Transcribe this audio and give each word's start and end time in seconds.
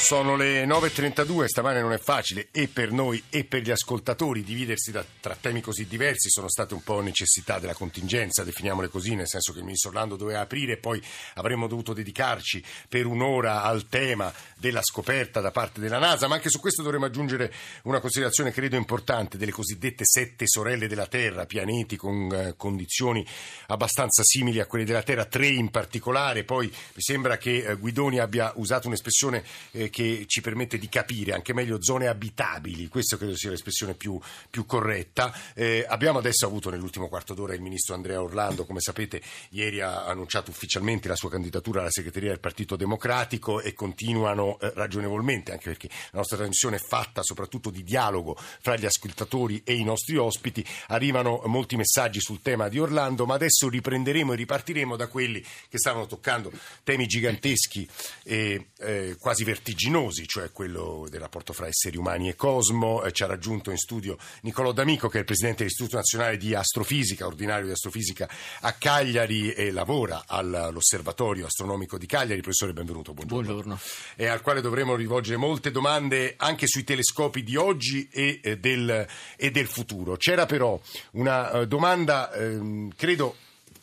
Sono 0.00 0.34
le 0.34 0.64
9.32, 0.64 1.44
stamane 1.44 1.80
non 1.80 1.92
è 1.92 1.98
facile 1.98 2.48
e 2.50 2.66
per 2.66 2.90
noi 2.90 3.22
e 3.28 3.44
per 3.44 3.60
gli 3.60 3.70
ascoltatori 3.70 4.42
dividersi 4.42 4.90
da, 4.90 5.04
tra 5.20 5.36
temi 5.40 5.60
così 5.60 5.86
diversi, 5.86 6.30
sono 6.30 6.48
state 6.48 6.74
un 6.74 6.82
po' 6.82 7.00
necessità 7.00 7.60
della 7.60 7.74
contingenza, 7.74 8.42
definiamole 8.42 8.88
così, 8.88 9.14
nel 9.14 9.28
senso 9.28 9.52
che 9.52 9.58
il 9.58 9.64
ministro 9.66 9.90
Orlando 9.90 10.16
doveva 10.16 10.40
aprire 10.40 10.72
e 10.72 10.76
poi 10.78 11.00
avremmo 11.34 11.68
dovuto 11.68 11.92
dedicarci 11.92 12.64
per 12.88 13.06
un'ora 13.06 13.62
al 13.62 13.88
tema 13.88 14.32
della 14.56 14.82
scoperta 14.82 15.40
da 15.40 15.52
parte 15.52 15.80
della 15.80 15.98
NASA, 15.98 16.26
ma 16.26 16.34
anche 16.34 16.50
su 16.50 16.58
questo 16.58 16.82
dovremmo 16.82 17.04
aggiungere 17.04 17.52
una 17.82 18.00
considerazione 18.00 18.50
credo 18.50 18.76
importante 18.76 19.36
delle 19.36 19.52
cosiddette 19.52 20.04
sette 20.04 20.48
sorelle 20.48 20.88
della 20.88 21.06
Terra, 21.06 21.46
pianeti 21.46 21.96
con 21.96 22.32
eh, 22.32 22.54
condizioni 22.56 23.24
abbastanza 23.68 24.24
simili 24.24 24.58
a 24.58 24.66
quelle 24.66 24.84
della 24.84 25.04
Terra, 25.04 25.26
tre 25.26 25.46
in 25.46 25.70
particolare, 25.70 26.42
poi 26.42 26.66
mi 26.66 27.02
sembra 27.02 27.36
che 27.36 27.58
eh, 27.58 27.76
Guidoni 27.76 28.18
abbia 28.18 28.52
usato 28.56 28.88
un'espressione 28.88 29.44
eh, 29.70 29.88
che 29.90 30.24
ci 30.26 30.40
permette 30.40 30.78
di 30.78 30.88
capire 30.88 31.32
anche 31.32 31.52
meglio 31.52 31.82
zone 31.82 32.06
abitabili, 32.06 32.88
questa 32.88 33.16
credo 33.16 33.36
sia 33.36 33.50
l'espressione 33.50 33.94
più, 33.94 34.18
più 34.48 34.64
corretta. 34.64 35.34
Eh, 35.54 35.84
abbiamo 35.88 36.18
adesso 36.18 36.46
avuto 36.46 36.70
nell'ultimo 36.70 37.08
quarto 37.08 37.34
d'ora 37.34 37.54
il 37.54 37.60
ministro 37.60 37.94
Andrea 37.94 38.22
Orlando, 38.22 38.64
come 38.64 38.80
sapete 38.80 39.20
ieri 39.50 39.80
ha 39.80 40.06
annunciato 40.06 40.50
ufficialmente 40.50 41.08
la 41.08 41.16
sua 41.16 41.30
candidatura 41.30 41.80
alla 41.80 41.90
segreteria 41.90 42.30
del 42.30 42.40
Partito 42.40 42.76
Democratico 42.76 43.60
e 43.60 43.74
continuano 43.74 44.58
eh, 44.60 44.72
ragionevolmente, 44.74 45.52
anche 45.52 45.70
perché 45.70 45.88
la 46.12 46.18
nostra 46.18 46.36
trasmissione 46.36 46.76
è 46.76 46.80
fatta 46.80 47.22
soprattutto 47.22 47.70
di 47.70 47.82
dialogo 47.82 48.36
fra 48.60 48.76
gli 48.76 48.86
ascoltatori 48.86 49.62
e 49.64 49.74
i 49.74 49.84
nostri 49.84 50.16
ospiti, 50.16 50.64
arrivano 50.88 51.42
molti 51.46 51.76
messaggi 51.76 52.20
sul 52.20 52.42
tema 52.42 52.68
di 52.68 52.78
Orlando, 52.78 53.26
ma 53.26 53.34
adesso 53.34 53.68
riprenderemo 53.68 54.32
e 54.32 54.36
ripartiremo 54.36 54.96
da 54.96 55.08
quelli 55.08 55.44
che 55.68 55.78
stavano 55.78 56.06
toccando 56.06 56.52
temi 56.84 57.06
giganteschi 57.06 57.88
e 58.22 58.66
eh, 58.78 59.16
quasi 59.18 59.44
vertiginosi 59.44 59.79
vertiginosi, 59.80 60.26
cioè 60.26 60.52
quello 60.52 61.06
del 61.08 61.20
rapporto 61.20 61.54
fra 61.54 61.66
esseri 61.66 61.96
umani 61.96 62.28
e 62.28 62.36
cosmo. 62.36 63.02
Eh, 63.02 63.12
ci 63.12 63.22
ha 63.22 63.26
raggiunto 63.26 63.70
in 63.70 63.78
studio 63.78 64.18
Niccolò 64.42 64.72
D'Amico, 64.72 65.08
che 65.08 65.16
è 65.16 65.20
il 65.20 65.24
presidente 65.24 65.58
dell'Istituto 65.58 65.96
Nazionale 65.96 66.36
di 66.36 66.54
Astrofisica, 66.54 67.26
ordinario 67.26 67.66
di 67.66 67.72
Astrofisica 67.72 68.28
a 68.60 68.72
Cagliari 68.72 69.52
e 69.52 69.70
lavora 69.70 70.24
all'Osservatorio 70.26 71.46
Astronomico 71.46 71.96
di 71.96 72.06
Cagliari. 72.06 72.42
Professore, 72.42 72.74
benvenuto. 72.74 73.14
Buongiorno. 73.14 73.52
Buongiorno. 73.52 73.80
E 74.16 74.26
al 74.26 74.42
quale 74.42 74.60
dovremo 74.60 74.94
rivolgere 74.94 75.38
molte 75.38 75.70
domande 75.70 76.34
anche 76.36 76.66
sui 76.66 76.84
telescopi 76.84 77.42
di 77.42 77.56
oggi 77.56 78.06
e, 78.12 78.40
eh, 78.42 78.58
del, 78.58 79.06
e 79.36 79.50
del 79.50 79.66
futuro. 79.66 80.16
C'era 80.16 80.44
però 80.44 80.78
una 81.12 81.60
uh, 81.60 81.64
domanda, 81.64 82.32
ehm, 82.32 82.92
credo 82.96 83.36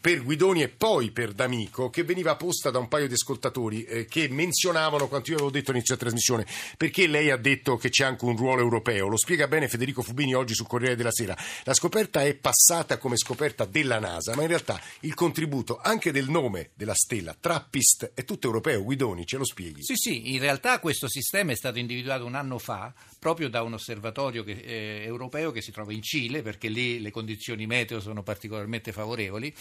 per 0.08 0.24
Guidoni 0.24 0.62
e 0.62 0.70
poi 0.70 1.12
per 1.12 1.34
D'Amico 1.34 1.90
che 1.90 2.06
veniva 2.06 2.38
posta 2.38 2.70
da 2.70 2.80
un 2.80 2.88
paio 2.88 3.10
di 3.10 3.14
ascoltatori 3.14 3.84
eh, 3.84 4.06
che 4.06 4.30
menzionavano 4.30 5.10
quanto 5.10 5.32
io 5.32 5.36
avevo 5.36 5.52
detto 5.52 5.72
all'inizio 5.72 5.98
della 5.98 6.10
trasmissione 6.10 6.48
perché 6.78 7.08
lei 7.08 7.30
ha 7.30 7.36
detto 7.36 7.76
che 7.76 7.90
c'è 7.90 8.06
anche 8.06 8.24
un 8.24 8.38
ruolo 8.38 8.62
europeo. 8.62 9.10
Lo 9.10 9.18
spiega 9.18 9.50
bene 9.50 9.68
Federico 9.68 10.02
Fubini 10.02 10.34
oggi 10.34 10.54
sul 10.54 10.66
Corriere 10.66 10.96
della 10.96 11.12
Sera. 11.12 11.36
La 11.66 11.74
scoperta 11.74 12.24
è 12.24 12.36
passata 12.36 12.98
come 13.00 13.18
scoperta 13.18 13.66
della 13.66 14.00
NASA 14.00 14.34
ma 14.34 14.44
in 14.44 14.48
realtà 14.48 14.80
il 15.02 15.14
contributo 15.14 15.78
anche 15.78 16.14
del 16.14 16.30
nome 16.30 16.70
della 16.76 16.96
stella 16.96 17.36
Trappist 17.38 18.12
è 18.14 18.24
tutto 18.24 18.48
europeo. 18.48 18.84
Guidoni 18.84 19.26
ce 19.26 19.36
lo 19.36 19.44
spieghi? 19.44 19.84
Sì 19.84 19.98
sì 19.98 20.34
in 20.34 20.40
realtà 20.40 20.80
questo 20.80 21.10
sistema 21.10 21.52
è 21.52 21.56
stato 21.58 21.80
individuato 21.80 22.24
un 22.24 22.36
anno 22.36 22.60
fa 22.60 22.94
proprio 23.20 23.50
da 23.50 23.62
un 23.62 23.74
osservatorio 23.74 24.46
che, 24.46 24.54
eh, 24.54 25.04
europeo 25.04 25.52
che 25.52 25.62
si 25.62 25.74
trova 25.74 25.92
in 25.92 26.02
Cile 26.02 26.42
perché 26.42 26.70
lì 26.70 27.02
le 27.02 27.12
condizioni 27.12 27.68
meteo 27.68 28.00
sono 28.00 28.24
particolarmente 28.24 28.94
favorevoli 28.94 29.54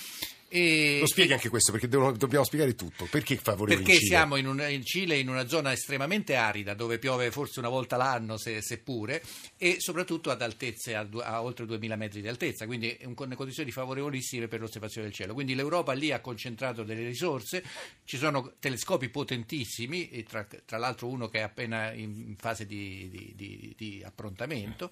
e, 0.48 0.98
Lo 1.00 1.06
spieghi 1.06 1.32
anche 1.32 1.48
questo 1.48 1.72
perché 1.72 1.88
devono, 1.88 2.12
dobbiamo 2.12 2.44
spiegare 2.44 2.74
tutto. 2.74 3.06
Perché 3.10 3.36
favorevoli 3.36 3.84
Perché 3.84 4.00
siamo 4.00 4.36
in, 4.36 4.46
un, 4.46 4.64
in, 4.68 4.84
Cile 4.84 5.18
in 5.18 5.28
una 5.28 5.48
zona 5.48 5.72
estremamente 5.72 6.36
arida 6.36 6.74
dove 6.74 6.98
piove 6.98 7.30
forse 7.32 7.58
una 7.58 7.68
volta 7.68 7.96
l'anno, 7.96 8.36
se, 8.36 8.62
seppure, 8.62 9.22
e 9.56 9.76
soprattutto 9.80 10.30
ad 10.30 10.42
altezze 10.42 10.94
a, 10.94 11.06
a, 11.22 11.42
oltre 11.42 11.66
2000 11.66 11.96
metri 11.96 12.20
di 12.20 12.28
altezza, 12.28 12.64
quindi 12.66 12.96
con 13.14 13.32
condizioni 13.34 13.72
favorevolissime 13.72 14.46
per 14.46 14.60
l'osservazione 14.60 15.08
del 15.08 15.16
cielo. 15.16 15.34
Quindi 15.34 15.54
l'Europa 15.54 15.92
lì 15.92 16.12
ha 16.12 16.20
concentrato 16.20 16.84
delle 16.84 17.04
risorse, 17.04 17.64
ci 18.04 18.16
sono 18.16 18.54
telescopi 18.60 19.08
potentissimi, 19.08 20.22
tra, 20.28 20.46
tra 20.64 20.78
l'altro 20.78 21.08
uno 21.08 21.28
che 21.28 21.38
è 21.38 21.42
appena 21.42 21.92
in 21.92 22.36
fase 22.38 22.66
di, 22.66 23.08
di, 23.10 23.32
di, 23.34 23.74
di 23.76 24.02
approntamento. 24.04 24.90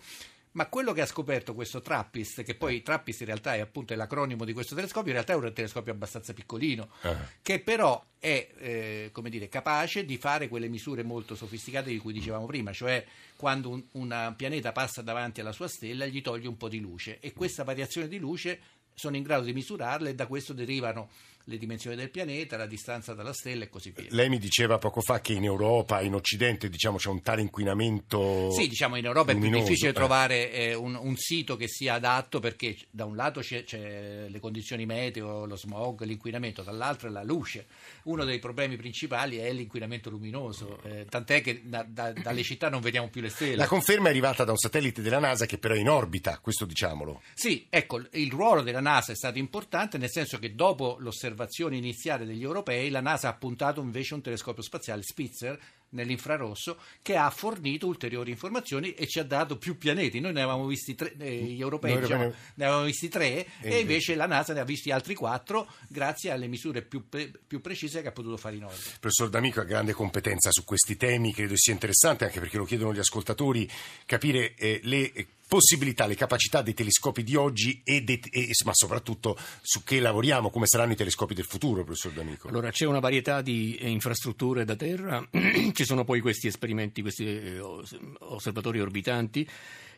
Ma 0.54 0.66
quello 0.66 0.92
che 0.92 1.00
ha 1.00 1.06
scoperto 1.06 1.52
questo 1.52 1.80
Trappist, 1.80 2.42
che 2.44 2.54
poi 2.54 2.80
Trappist 2.82 3.20
in 3.20 3.26
realtà 3.26 3.56
è 3.56 3.60
appunto 3.60 3.92
l'acronimo 3.94 4.44
di 4.44 4.52
questo 4.52 4.76
telescopio, 4.76 5.08
in 5.08 5.14
realtà 5.14 5.32
è 5.32 5.36
un 5.36 5.52
telescopio 5.52 5.92
abbastanza 5.92 6.32
piccolino, 6.32 6.90
uh-huh. 7.02 7.16
che 7.42 7.58
però 7.58 8.04
è 8.20 8.48
eh, 8.58 9.08
come 9.10 9.30
dire, 9.30 9.48
capace 9.48 10.04
di 10.04 10.16
fare 10.16 10.48
quelle 10.48 10.68
misure 10.68 11.02
molto 11.02 11.34
sofisticate 11.34 11.90
di 11.90 11.98
cui 11.98 12.12
dicevamo 12.12 12.46
prima, 12.46 12.72
cioè 12.72 13.04
quando 13.36 13.68
un, 13.70 13.82
un 13.92 14.34
pianeta 14.36 14.70
passa 14.70 15.02
davanti 15.02 15.40
alla 15.40 15.52
sua 15.52 15.66
stella 15.66 16.06
gli 16.06 16.22
toglie 16.22 16.46
un 16.46 16.56
po' 16.56 16.68
di 16.68 16.78
luce 16.78 17.18
e 17.18 17.32
questa 17.32 17.64
variazione 17.64 18.06
di 18.06 18.18
luce 18.18 18.60
sono 18.94 19.16
in 19.16 19.24
grado 19.24 19.44
di 19.44 19.52
misurarle 19.52 20.10
e 20.10 20.14
da 20.14 20.28
questo 20.28 20.52
derivano 20.52 21.10
le 21.46 21.58
dimensioni 21.58 21.94
del 21.96 22.10
pianeta, 22.10 22.56
la 22.56 22.66
distanza 22.66 23.12
dalla 23.12 23.34
stella 23.34 23.64
e 23.64 23.68
così 23.68 23.92
via. 23.94 24.06
Lei 24.10 24.28
mi 24.30 24.38
diceva 24.38 24.78
poco 24.78 25.02
fa 25.02 25.20
che 25.20 25.34
in 25.34 25.44
Europa, 25.44 26.00
in 26.00 26.14
Occidente, 26.14 26.70
diciamo, 26.70 26.96
c'è 26.96 27.10
un 27.10 27.20
tale 27.20 27.42
inquinamento. 27.42 28.50
Sì, 28.50 28.66
diciamo 28.66 28.96
in 28.96 29.04
Europa 29.04 29.32
luminoso, 29.32 29.52
è 29.52 29.58
più 29.58 29.66
difficile 29.66 29.90
eh. 29.90 29.94
trovare 29.94 30.52
eh, 30.52 30.74
un, 30.74 30.94
un, 30.94 31.16
sito 31.16 31.56
che 31.56 31.68
sia 31.68 31.94
adatto 31.94 32.40
perché 32.40 32.76
da 32.90 33.04
un 33.04 33.14
lato 33.14 33.40
c'è, 33.40 33.64
c'è, 33.64 34.26
le 34.28 34.40
condizioni 34.40 34.86
meteo, 34.86 35.44
lo 35.44 35.56
smog, 35.56 36.02
l'inquinamento, 36.04 36.62
dall'altro 36.62 37.08
è 37.08 37.12
la 37.12 37.22
luce. 37.22 37.66
Uno 38.04 38.24
dei 38.24 38.38
problemi 38.38 38.76
principali 38.76 39.36
è 39.36 39.52
l'inquinamento 39.52 40.08
luminoso, 40.08 40.80
eh, 40.84 41.04
tant'è 41.08 41.42
che 41.42 41.60
da, 41.64 41.84
da, 41.86 42.12
dalle 42.12 42.42
città 42.42 42.70
non 42.70 42.80
vediamo 42.80 43.08
più 43.08 43.20
le 43.20 43.28
stelle. 43.28 43.56
La 43.56 43.66
conferma 43.66 44.06
è 44.06 44.10
arrivata 44.10 44.44
da 44.44 44.52
un 44.52 44.58
satellite 44.58 45.02
della 45.02 45.18
NASA 45.18 45.44
che 45.44 45.58
però 45.58 45.74
è 45.74 45.78
in 45.78 45.90
orbita, 45.90 46.38
questo 46.38 46.64
diciamolo. 46.64 47.20
Sì, 47.34 47.66
ecco, 47.68 48.00
il 48.12 48.30
ruolo 48.30 48.62
della 48.62 48.80
NASA 48.80 49.12
è 49.12 49.16
stato 49.16 49.38
importante 49.38 49.98
nel 49.98 50.10
senso 50.10 50.38
che 50.38 50.54
dopo 50.54 50.96
l'osservazione 50.98 51.32
osservazioni 51.34 51.76
iniziali 51.76 52.24
degli 52.24 52.42
europei, 52.42 52.88
la 52.88 53.00
NASA 53.00 53.28
ha 53.28 53.34
puntato 53.34 53.80
invece 53.80 54.14
un 54.14 54.22
telescopio 54.22 54.62
spaziale 54.62 55.02
Spitzer 55.02 55.58
nell'infrarosso 55.90 56.78
che 57.02 57.16
ha 57.16 57.30
fornito 57.30 57.86
ulteriori 57.86 58.30
informazioni 58.30 58.94
e 58.94 59.06
ci 59.06 59.20
ha 59.20 59.24
dato 59.24 59.58
più 59.58 59.78
pianeti. 59.78 60.18
Noi 60.20 60.32
ne 60.32 60.42
avevamo 60.42 60.66
visti 60.66 60.94
tre, 60.94 61.14
eh, 61.18 61.36
gli 61.36 61.60
europei 61.60 62.00
diciamo, 62.00 62.32
ne 62.54 62.64
avevamo 62.64 62.84
visti 62.84 63.08
tre 63.08 63.46
e, 63.60 63.70
e 63.70 63.80
invece 63.80 64.14
la 64.14 64.26
NASA 64.26 64.52
ne 64.54 64.60
ha 64.60 64.64
visti 64.64 64.90
altri 64.90 65.14
quattro 65.14 65.68
grazie 65.88 66.30
alle 66.30 66.48
misure 66.48 66.82
più, 66.82 67.08
pre, 67.08 67.30
più 67.46 67.60
precise 67.60 68.02
che 68.02 68.08
ha 68.08 68.12
potuto 68.12 68.36
fare 68.36 68.56
in 68.56 68.64
orbita. 68.64 68.90
Professor 69.00 69.28
D'Amico 69.28 69.60
ha 69.60 69.64
grande 69.64 69.92
competenza 69.92 70.50
su 70.50 70.64
questi 70.64 70.96
temi, 70.96 71.32
credo 71.32 71.54
sia 71.56 71.72
interessante 71.72 72.24
anche 72.24 72.40
perché 72.40 72.56
lo 72.56 72.64
chiedono 72.64 72.92
gli 72.92 72.98
ascoltatori 72.98 73.68
capire 74.06 74.54
eh, 74.56 74.80
le 74.82 75.12
possibilità, 75.54 76.06
le 76.06 76.16
capacità 76.16 76.62
dei 76.62 76.74
telescopi 76.74 77.22
di 77.22 77.36
oggi 77.36 77.80
e, 77.84 78.02
de, 78.02 78.18
e, 78.28 78.50
ma 78.64 78.72
soprattutto 78.74 79.38
su 79.62 79.84
che 79.84 80.00
lavoriamo, 80.00 80.50
come 80.50 80.66
saranno 80.66 80.94
i 80.94 80.96
telescopi 80.96 81.32
del 81.32 81.44
futuro, 81.44 81.84
professor 81.84 82.10
D'Amico? 82.10 82.48
Allora, 82.48 82.72
c'è 82.72 82.86
una 82.86 82.98
varietà 82.98 83.40
di 83.40 83.76
eh, 83.76 83.88
infrastrutture 83.88 84.64
da 84.64 84.74
terra, 84.74 85.24
ci 85.72 85.84
sono 85.84 86.02
poi 86.02 86.18
questi 86.18 86.48
esperimenti, 86.48 87.02
questi 87.02 87.24
eh, 87.24 87.60
osservatori 87.60 88.80
orbitanti 88.80 89.48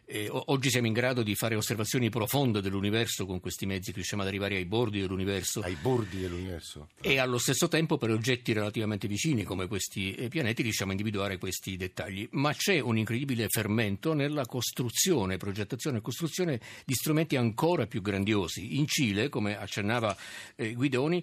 eh, 0.06 0.28
oggi 0.30 0.70
siamo 0.70 0.86
in 0.86 0.92
grado 0.92 1.22
di 1.22 1.34
fare 1.34 1.56
osservazioni 1.56 2.10
profonde 2.10 2.60
dell'universo 2.60 3.26
con 3.26 3.40
questi 3.40 3.66
mezzi, 3.66 3.90
riusciamo 3.90 4.22
ad 4.22 4.28
arrivare 4.28 4.56
ai 4.56 4.64
bordi 4.64 5.00
dell'universo. 5.00 5.60
Ai 5.60 5.76
bordi 5.80 6.20
dell'universo. 6.20 6.88
E 7.00 7.18
allo 7.18 7.38
stesso 7.38 7.66
tempo 7.66 7.98
per 7.98 8.10
oggetti 8.10 8.52
relativamente 8.52 9.08
vicini 9.08 9.42
come 9.42 9.66
questi 9.66 10.14
eh, 10.14 10.28
pianeti 10.28 10.62
riusciamo 10.62 10.90
a 10.90 10.94
individuare 10.94 11.38
questi 11.38 11.76
dettagli. 11.76 12.28
Ma 12.32 12.52
c'è 12.52 12.78
un 12.78 12.96
incredibile 12.96 13.48
fermento 13.48 14.14
nella 14.14 14.46
costruzione, 14.46 15.36
progettazione 15.36 15.98
e 15.98 16.00
costruzione 16.00 16.60
di 16.84 16.94
strumenti 16.94 17.34
ancora 17.36 17.86
più 17.86 18.00
grandiosi. 18.00 18.78
In 18.78 18.86
Cile, 18.86 19.28
come 19.28 19.58
accennava 19.58 20.16
eh, 20.54 20.72
Guidoni, 20.74 21.22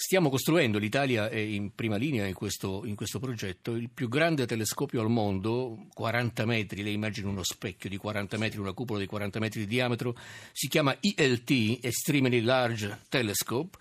Stiamo 0.00 0.30
costruendo, 0.30 0.78
l'Italia 0.78 1.28
è 1.28 1.38
in 1.38 1.74
prima 1.74 1.96
linea 1.96 2.24
in 2.24 2.32
questo, 2.32 2.82
in 2.84 2.94
questo, 2.94 3.18
progetto, 3.18 3.72
il 3.72 3.90
più 3.90 4.08
grande 4.08 4.46
telescopio 4.46 5.00
al 5.00 5.10
mondo, 5.10 5.86
40 5.92 6.46
metri, 6.46 6.84
lei 6.84 6.92
immagina 6.92 7.28
uno 7.28 7.42
specchio 7.42 7.90
di 7.90 7.96
40 7.96 8.38
metri, 8.38 8.60
una 8.60 8.72
cupola 8.72 9.00
di 9.00 9.06
40 9.06 9.40
metri 9.40 9.58
di 9.58 9.66
diametro, 9.66 10.16
si 10.52 10.68
chiama 10.68 10.96
ILT, 11.00 11.80
Extremely 11.82 12.42
Large 12.42 13.06
Telescope. 13.08 13.76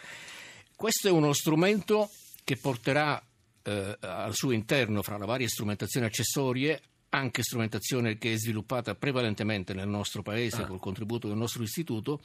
Questo 0.75 1.07
è 1.07 1.11
uno 1.11 1.33
strumento 1.33 2.09
che 2.43 2.57
porterà 2.57 3.23
eh, 3.61 3.97
al 3.99 4.33
suo 4.33 4.49
interno, 4.49 5.03
fra 5.03 5.19
le 5.19 5.25
varie 5.27 5.47
strumentazioni 5.47 6.07
accessorie, 6.07 6.81
anche 7.09 7.43
strumentazione 7.43 8.17
che 8.17 8.33
è 8.33 8.37
sviluppata 8.37 8.95
prevalentemente 8.95 9.75
nel 9.75 9.87
nostro 9.87 10.23
paese 10.23 10.63
ah. 10.63 10.65
col 10.65 10.79
contributo 10.79 11.27
del 11.27 11.37
nostro 11.37 11.61
istituto 11.61 12.21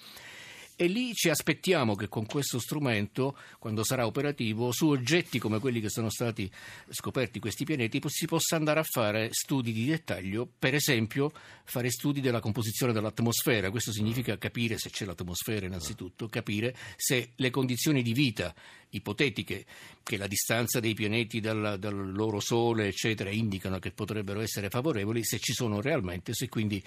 E 0.74 0.86
lì 0.86 1.12
ci 1.14 1.28
aspettiamo 1.28 1.94
che 1.94 2.08
con 2.08 2.26
questo 2.26 2.58
strumento, 2.58 3.36
quando 3.58 3.84
sarà 3.84 4.06
operativo, 4.06 4.72
su 4.72 4.88
oggetti 4.88 5.38
come 5.38 5.58
quelli 5.58 5.80
che 5.80 5.90
sono 5.90 6.10
stati 6.10 6.50
scoperti 6.88 7.38
questi 7.38 7.64
pianeti, 7.64 8.00
si 8.06 8.26
possa 8.26 8.56
andare 8.56 8.80
a 8.80 8.84
fare 8.84 9.28
studi 9.30 9.72
di 9.72 9.84
dettaglio, 9.84 10.48
per 10.58 10.74
esempio 10.74 11.30
fare 11.64 11.90
studi 11.90 12.20
della 12.20 12.40
composizione 12.40 12.92
dell'atmosfera. 12.92 13.70
Questo 13.70 13.92
significa 13.92 14.38
capire 14.38 14.78
se 14.78 14.90
c'è 14.90 15.04
l'atmosfera 15.04 15.66
innanzitutto, 15.66 16.28
capire 16.28 16.74
se 16.96 17.32
le 17.36 17.50
condizioni 17.50 18.02
di 18.02 18.12
vita 18.12 18.54
ipotetiche 18.92 19.64
che 20.02 20.16
la 20.16 20.26
distanza 20.26 20.80
dei 20.80 20.94
pianeti 20.94 21.40
dal, 21.40 21.76
dal, 21.78 22.12
loro 22.12 22.40
Sole, 22.40 22.88
eccetera, 22.88 23.30
indicano 23.30 23.78
che 23.78 23.92
potrebbero 23.92 24.40
essere 24.40 24.68
favorevoli, 24.68 25.24
se 25.24 25.38
ci 25.38 25.52
sono 25.52 25.80
realmente, 25.80 26.34
se 26.34 26.48
quindi 26.48 26.82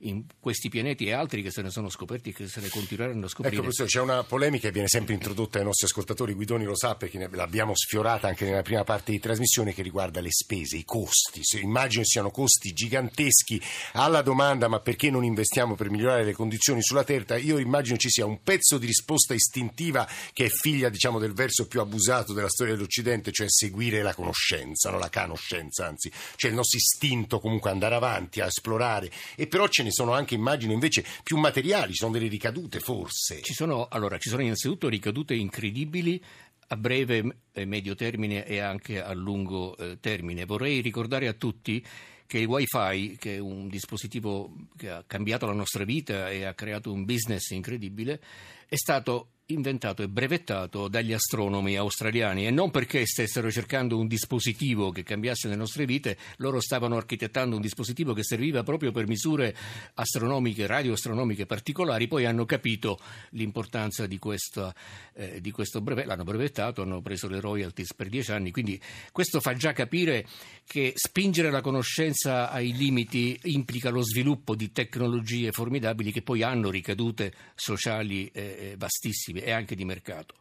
in 0.00 0.24
questi 0.40 0.68
pianeti 0.68 1.06
e 1.06 1.12
altri 1.12 1.42
che 1.42 1.50
se 1.50 1.62
ne 1.62 1.70
sono 1.70 1.88
scoperti 1.88 2.30
e 2.30 2.32
che 2.32 2.48
se 2.48 2.60
ne 2.60 2.68
continueranno 2.68 3.25
a 3.26 3.28
scoprire. 3.28 3.54
Ecco, 3.54 3.62
professore, 3.62 3.88
c'è 3.88 4.00
una 4.00 4.24
polemica 4.24 4.66
che 4.66 4.72
viene 4.72 4.88
sempre 4.88 5.14
introdotta 5.14 5.58
ai 5.58 5.64
nostri 5.64 5.86
ascoltatori, 5.86 6.34
Guidoni 6.34 6.64
lo 6.64 6.76
sa 6.76 6.94
perché 6.94 7.28
l'abbiamo 7.30 7.74
sfiorata 7.74 8.28
anche 8.28 8.44
nella 8.44 8.62
prima 8.62 8.84
parte 8.84 9.12
di 9.12 9.18
trasmissione 9.18 9.74
che 9.74 9.82
riguarda 9.82 10.20
le 10.20 10.30
spese, 10.30 10.76
i 10.76 10.84
costi. 10.84 11.40
Se, 11.42 11.58
immagino 11.58 12.04
siano 12.04 12.30
costi 12.30 12.72
giganteschi. 12.72 13.60
Alla 13.92 14.22
domanda 14.22 14.68
ma 14.68 14.80
perché 14.80 15.10
non 15.10 15.24
investiamo 15.24 15.74
per 15.74 15.90
migliorare 15.90 16.24
le 16.24 16.32
condizioni 16.32 16.82
sulla 16.82 17.04
Terra, 17.04 17.36
io 17.36 17.58
immagino 17.58 17.96
ci 17.96 18.08
sia 18.08 18.24
un 18.24 18.42
pezzo 18.42 18.78
di 18.78 18.86
risposta 18.86 19.34
istintiva 19.34 20.08
che 20.32 20.46
è 20.46 20.48
figlia 20.48 20.88
diciamo, 20.88 21.18
del 21.18 21.32
verso 21.32 21.66
più 21.66 21.80
abusato 21.80 22.32
della 22.32 22.48
storia 22.48 22.74
dell'Occidente, 22.74 23.32
cioè 23.32 23.46
seguire 23.48 24.02
la 24.02 24.14
conoscenza, 24.14 24.90
no? 24.90 24.98
la 24.98 25.10
conoscenza, 25.10 25.86
anzi, 25.86 26.10
cioè 26.36 26.50
il 26.50 26.56
nostro 26.56 26.78
istinto 26.78 27.40
comunque 27.40 27.70
andare 27.70 27.94
avanti, 27.94 28.40
a 28.40 28.46
esplorare. 28.46 29.10
E 29.34 29.46
però 29.46 29.68
ce 29.68 29.82
ne 29.82 29.90
sono 29.90 30.12
anche, 30.12 30.34
immagino, 30.34 30.72
invece 30.72 31.04
più 31.22 31.36
materiali, 31.36 31.92
ci 31.92 31.98
sono 31.98 32.12
delle 32.12 32.28
ricadute 32.28 32.80
forse. 32.80 33.15
Ci 33.42 33.54
sono, 33.54 33.88
allora, 33.88 34.18
ci 34.18 34.28
sono 34.28 34.42
innanzitutto 34.42 34.88
ricadute 34.88 35.34
incredibili 35.34 36.22
a 36.68 36.76
breve 36.76 37.38
e 37.52 37.64
medio 37.64 37.94
termine 37.94 38.44
e 38.44 38.58
anche 38.58 39.02
a 39.02 39.12
lungo 39.12 39.76
eh, 39.76 39.98
termine. 40.00 40.44
Vorrei 40.44 40.80
ricordare 40.80 41.28
a 41.28 41.32
tutti 41.32 41.84
che 42.26 42.38
il 42.38 42.46
wifi, 42.46 43.16
che 43.18 43.36
è 43.36 43.38
un 43.38 43.68
dispositivo 43.68 44.52
che 44.76 44.90
ha 44.90 45.04
cambiato 45.06 45.46
la 45.46 45.52
nostra 45.52 45.84
vita 45.84 46.28
e 46.28 46.44
ha 46.44 46.54
creato 46.54 46.92
un 46.92 47.04
business 47.04 47.50
incredibile, 47.50 48.20
è 48.68 48.74
stato 48.74 49.30
inventato 49.46 50.02
e 50.02 50.08
brevettato 50.08 50.88
dagli 50.88 51.12
astronomi 51.12 51.76
australiani. 51.76 52.46
E 52.46 52.50
non 52.50 52.70
perché 52.70 53.06
stessero 53.06 53.50
cercando 53.50 53.98
un 53.98 54.06
dispositivo 54.06 54.90
che 54.90 55.02
cambiasse 55.02 55.48
le 55.48 55.54
nostre 55.56 55.84
vite, 55.84 56.16
loro 56.38 56.60
stavano 56.60 56.96
architettando 56.96 57.56
un 57.56 57.62
dispositivo 57.62 58.12
che 58.12 58.24
serviva 58.24 58.62
proprio 58.62 58.90
per 58.90 59.06
misure 59.06 59.54
astronomiche, 59.94 60.66
radioastronomiche 60.66 61.46
particolari, 61.46 62.08
poi 62.08 62.24
hanno 62.24 62.44
capito 62.44 62.98
l'importanza 63.30 64.06
di, 64.06 64.18
questa, 64.18 64.74
eh, 65.14 65.40
di 65.40 65.50
questo 65.50 65.80
brevetto, 65.80 66.08
l'hanno 66.08 66.24
brevettato, 66.24 66.82
hanno 66.82 67.00
preso 67.00 67.28
le 67.28 67.40
royalties 67.40 67.94
per 67.94 68.08
dieci 68.08 68.32
anni, 68.32 68.50
quindi 68.50 68.80
questo 69.12 69.40
fa 69.40 69.54
già 69.54 69.72
capire 69.72 70.26
che 70.66 70.92
spingere 70.96 71.50
la 71.50 71.60
conoscenza 71.60 72.50
ai 72.50 72.74
limiti 72.74 73.38
implica 73.44 73.90
lo 73.90 74.02
sviluppo 74.02 74.56
di 74.56 74.72
tecnologie 74.72 75.52
formidabili 75.52 76.10
che 76.10 76.22
poi 76.22 76.42
hanno 76.42 76.70
ricadute 76.70 77.32
sociali 77.54 78.28
eh, 78.32 78.74
vastissime 78.76 79.35
e 79.40 79.50
anche 79.50 79.74
di 79.74 79.84
mercato. 79.84 80.34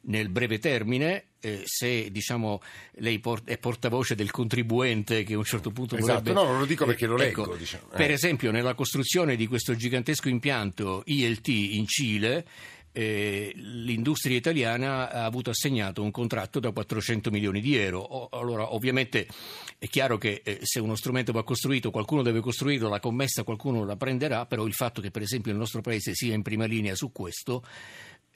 Nel 0.00 0.28
breve 0.28 0.58
termine, 0.58 1.24
eh, 1.40 1.62
se 1.64 2.10
diciamo, 2.10 2.62
lei 2.94 3.18
port- 3.18 3.48
è 3.48 3.58
portavoce 3.58 4.14
del 4.14 4.30
contribuente 4.30 5.24
che 5.24 5.34
a 5.34 5.38
un 5.38 5.44
certo 5.44 5.70
punto 5.70 5.96
esatto, 5.96 6.20
vorrebbe... 6.20 6.32
no, 6.32 6.44
non 6.44 6.60
lo 6.60 6.66
dico 6.66 6.86
perché 6.86 7.06
lo 7.06 7.16
eh, 7.16 7.24
leggo. 7.24 7.42
Ecco, 7.42 7.56
diciamo. 7.56 7.92
eh. 7.92 7.96
Per 7.96 8.10
esempio, 8.10 8.50
nella 8.50 8.74
costruzione 8.74 9.36
di 9.36 9.46
questo 9.46 9.74
gigantesco 9.74 10.28
impianto 10.28 11.02
ILT 11.04 11.48
in 11.48 11.86
Cile, 11.86 12.46
eh, 12.92 13.52
l'industria 13.54 14.36
italiana 14.36 15.10
ha 15.10 15.24
avuto 15.24 15.50
assegnato 15.50 16.02
un 16.02 16.10
contratto 16.10 16.58
da 16.58 16.72
400 16.72 17.30
milioni 17.30 17.60
di 17.60 17.76
euro. 17.76 18.28
allora, 18.32 18.74
ovviamente 18.74 19.26
è 19.78 19.86
chiaro 19.86 20.18
che 20.18 20.40
eh, 20.44 20.58
se 20.62 20.80
uno 20.80 20.96
strumento 20.96 21.32
va 21.32 21.44
costruito, 21.44 21.90
qualcuno 21.90 22.22
deve 22.22 22.40
costruirlo, 22.40 22.88
la 22.88 23.00
commessa 23.00 23.44
qualcuno 23.44 23.84
la 23.84 23.96
prenderà, 23.96 24.46
però 24.46 24.66
il 24.66 24.74
fatto 24.74 25.00
che 25.00 25.10
per 25.10 25.22
esempio 25.22 25.52
il 25.52 25.58
nostro 25.58 25.80
paese 25.80 26.14
sia 26.14 26.34
in 26.34 26.42
prima 26.42 26.64
linea 26.64 26.94
su 26.94 27.12
questo 27.12 27.62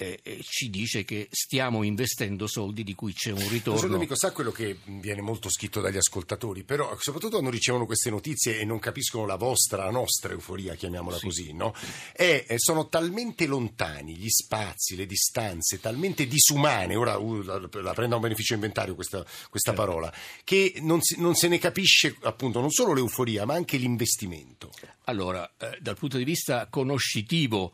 eh, 0.03 0.41
ci 0.43 0.71
dice 0.71 1.05
che 1.05 1.29
stiamo 1.31 1.83
investendo 1.83 2.47
soldi 2.47 2.83
di 2.83 2.95
cui 2.95 3.13
c'è 3.13 3.31
un 3.31 3.39
ritorno. 3.39 3.61
Professor 3.63 3.91
D'Amico, 3.91 4.17
sa 4.17 4.33
quello 4.33 4.51
che 4.51 4.79
viene 4.85 5.21
molto 5.21 5.49
scritto 5.49 5.81
dagli 5.81 5.97
ascoltatori, 5.97 6.65
però 6.65 6.97
soprattutto 6.99 7.33
quando 7.33 7.51
ricevono 7.51 7.87
queste 7.87 8.11
notizie 8.11 8.59
e 8.59 8.65
non 8.65 8.79
capiscono 8.79 9.27
la 9.27 9.37
vostra, 9.37 9.85
la 9.85 9.91
nostra 9.91 10.33
euforia, 10.33 10.75
chiamiamola 10.75 11.17
sì. 11.19 11.25
così, 11.25 11.53
no? 11.53 11.75
E 12.15 12.45
sono 12.57 12.89
talmente 12.89 13.47
lontani 13.47 14.17
gli 14.17 14.29
spazi, 14.29 14.97
le 14.97 15.07
distanze, 15.07 15.81
talmente 15.81 16.27
disumane, 16.27 16.97
ora 16.97 17.17
uh, 17.17 17.43
la 17.43 17.93
prendo 17.95 18.15
a 18.15 18.17
un 18.17 18.23
beneficio 18.23 18.55
inventario 18.55 18.95
questa, 18.95 19.25
questa 19.49 19.73
certo. 19.73 19.87
parola, 19.87 20.13
che 20.45 20.75
non, 20.81 21.01
si, 21.01 21.21
non 21.21 21.35
se 21.35 21.49
ne 21.49 21.59
capisce 21.59 22.17
appunto 22.23 22.61
non 22.61 22.71
solo 22.71 22.93
l'euforia 22.93 23.45
ma 23.45 23.55
anche 23.55 23.77
l'investimento. 23.77 24.71
Allora, 25.05 25.51
eh, 25.59 25.79
dal 25.81 25.97
punto 25.97 26.17
di 26.17 26.25
vista 26.25 26.69
conoscitivo, 26.69 27.73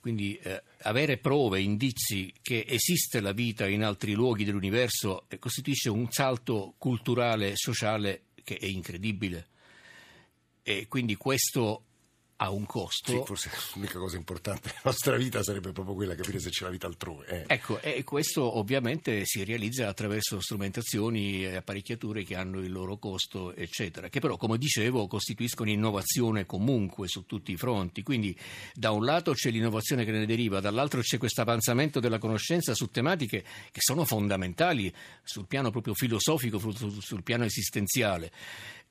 quindi 0.00 0.36
eh, 0.36 0.62
avere 0.82 1.18
prove, 1.18 1.60
indizi 1.60 2.32
che 2.40 2.64
esiste 2.66 3.20
la 3.20 3.32
vita 3.32 3.66
in 3.66 3.82
altri 3.82 4.12
luoghi 4.12 4.44
dell'universo 4.44 5.24
eh, 5.28 5.38
costituisce 5.38 5.90
un 5.90 6.10
salto 6.10 6.74
culturale 6.78 7.52
sociale 7.54 8.22
che 8.44 8.56
è 8.56 8.66
incredibile. 8.66 9.46
E 10.62 10.86
quindi 10.88 11.16
questo 11.16 11.84
ha 12.40 12.50
un 12.50 12.66
costo. 12.66 13.10
Sì, 13.10 13.22
forse 13.24 13.50
l'unica 13.74 13.98
cosa 13.98 14.16
importante 14.16 14.68
della 14.68 14.80
nostra 14.84 15.16
vita 15.16 15.42
sarebbe 15.42 15.72
proprio 15.72 15.94
quella, 15.94 16.14
capire 16.14 16.38
se 16.38 16.50
c'è 16.50 16.64
la 16.64 16.70
vita 16.70 16.86
altrove. 16.86 17.26
Eh. 17.26 17.54
Ecco, 17.54 17.80
e 17.80 18.04
questo 18.04 18.58
ovviamente 18.58 19.24
si 19.24 19.42
realizza 19.44 19.88
attraverso 19.88 20.40
strumentazioni 20.40 21.44
e 21.44 21.56
apparecchiature 21.56 22.22
che 22.22 22.36
hanno 22.36 22.60
il 22.60 22.70
loro 22.70 22.96
costo, 22.98 23.54
eccetera, 23.54 24.08
che 24.08 24.20
però, 24.20 24.36
come 24.36 24.56
dicevo, 24.56 25.06
costituiscono 25.08 25.70
innovazione 25.70 26.46
comunque 26.46 27.08
su 27.08 27.26
tutti 27.26 27.52
i 27.52 27.56
fronti. 27.56 28.02
Quindi 28.02 28.36
da 28.72 28.92
un 28.92 29.04
lato 29.04 29.32
c'è 29.32 29.50
l'innovazione 29.50 30.04
che 30.04 30.12
ne 30.12 30.24
deriva, 30.24 30.60
dall'altro 30.60 31.00
c'è 31.00 31.18
questo 31.18 31.40
avanzamento 31.40 31.98
della 31.98 32.18
conoscenza 32.18 32.74
su 32.74 32.88
tematiche 32.90 33.42
che 33.72 33.80
sono 33.80 34.04
fondamentali 34.04 34.94
sul 35.24 35.46
piano 35.46 35.70
proprio 35.70 35.94
filosofico, 35.94 36.58
sul 37.00 37.22
piano 37.24 37.44
esistenziale. 37.44 38.30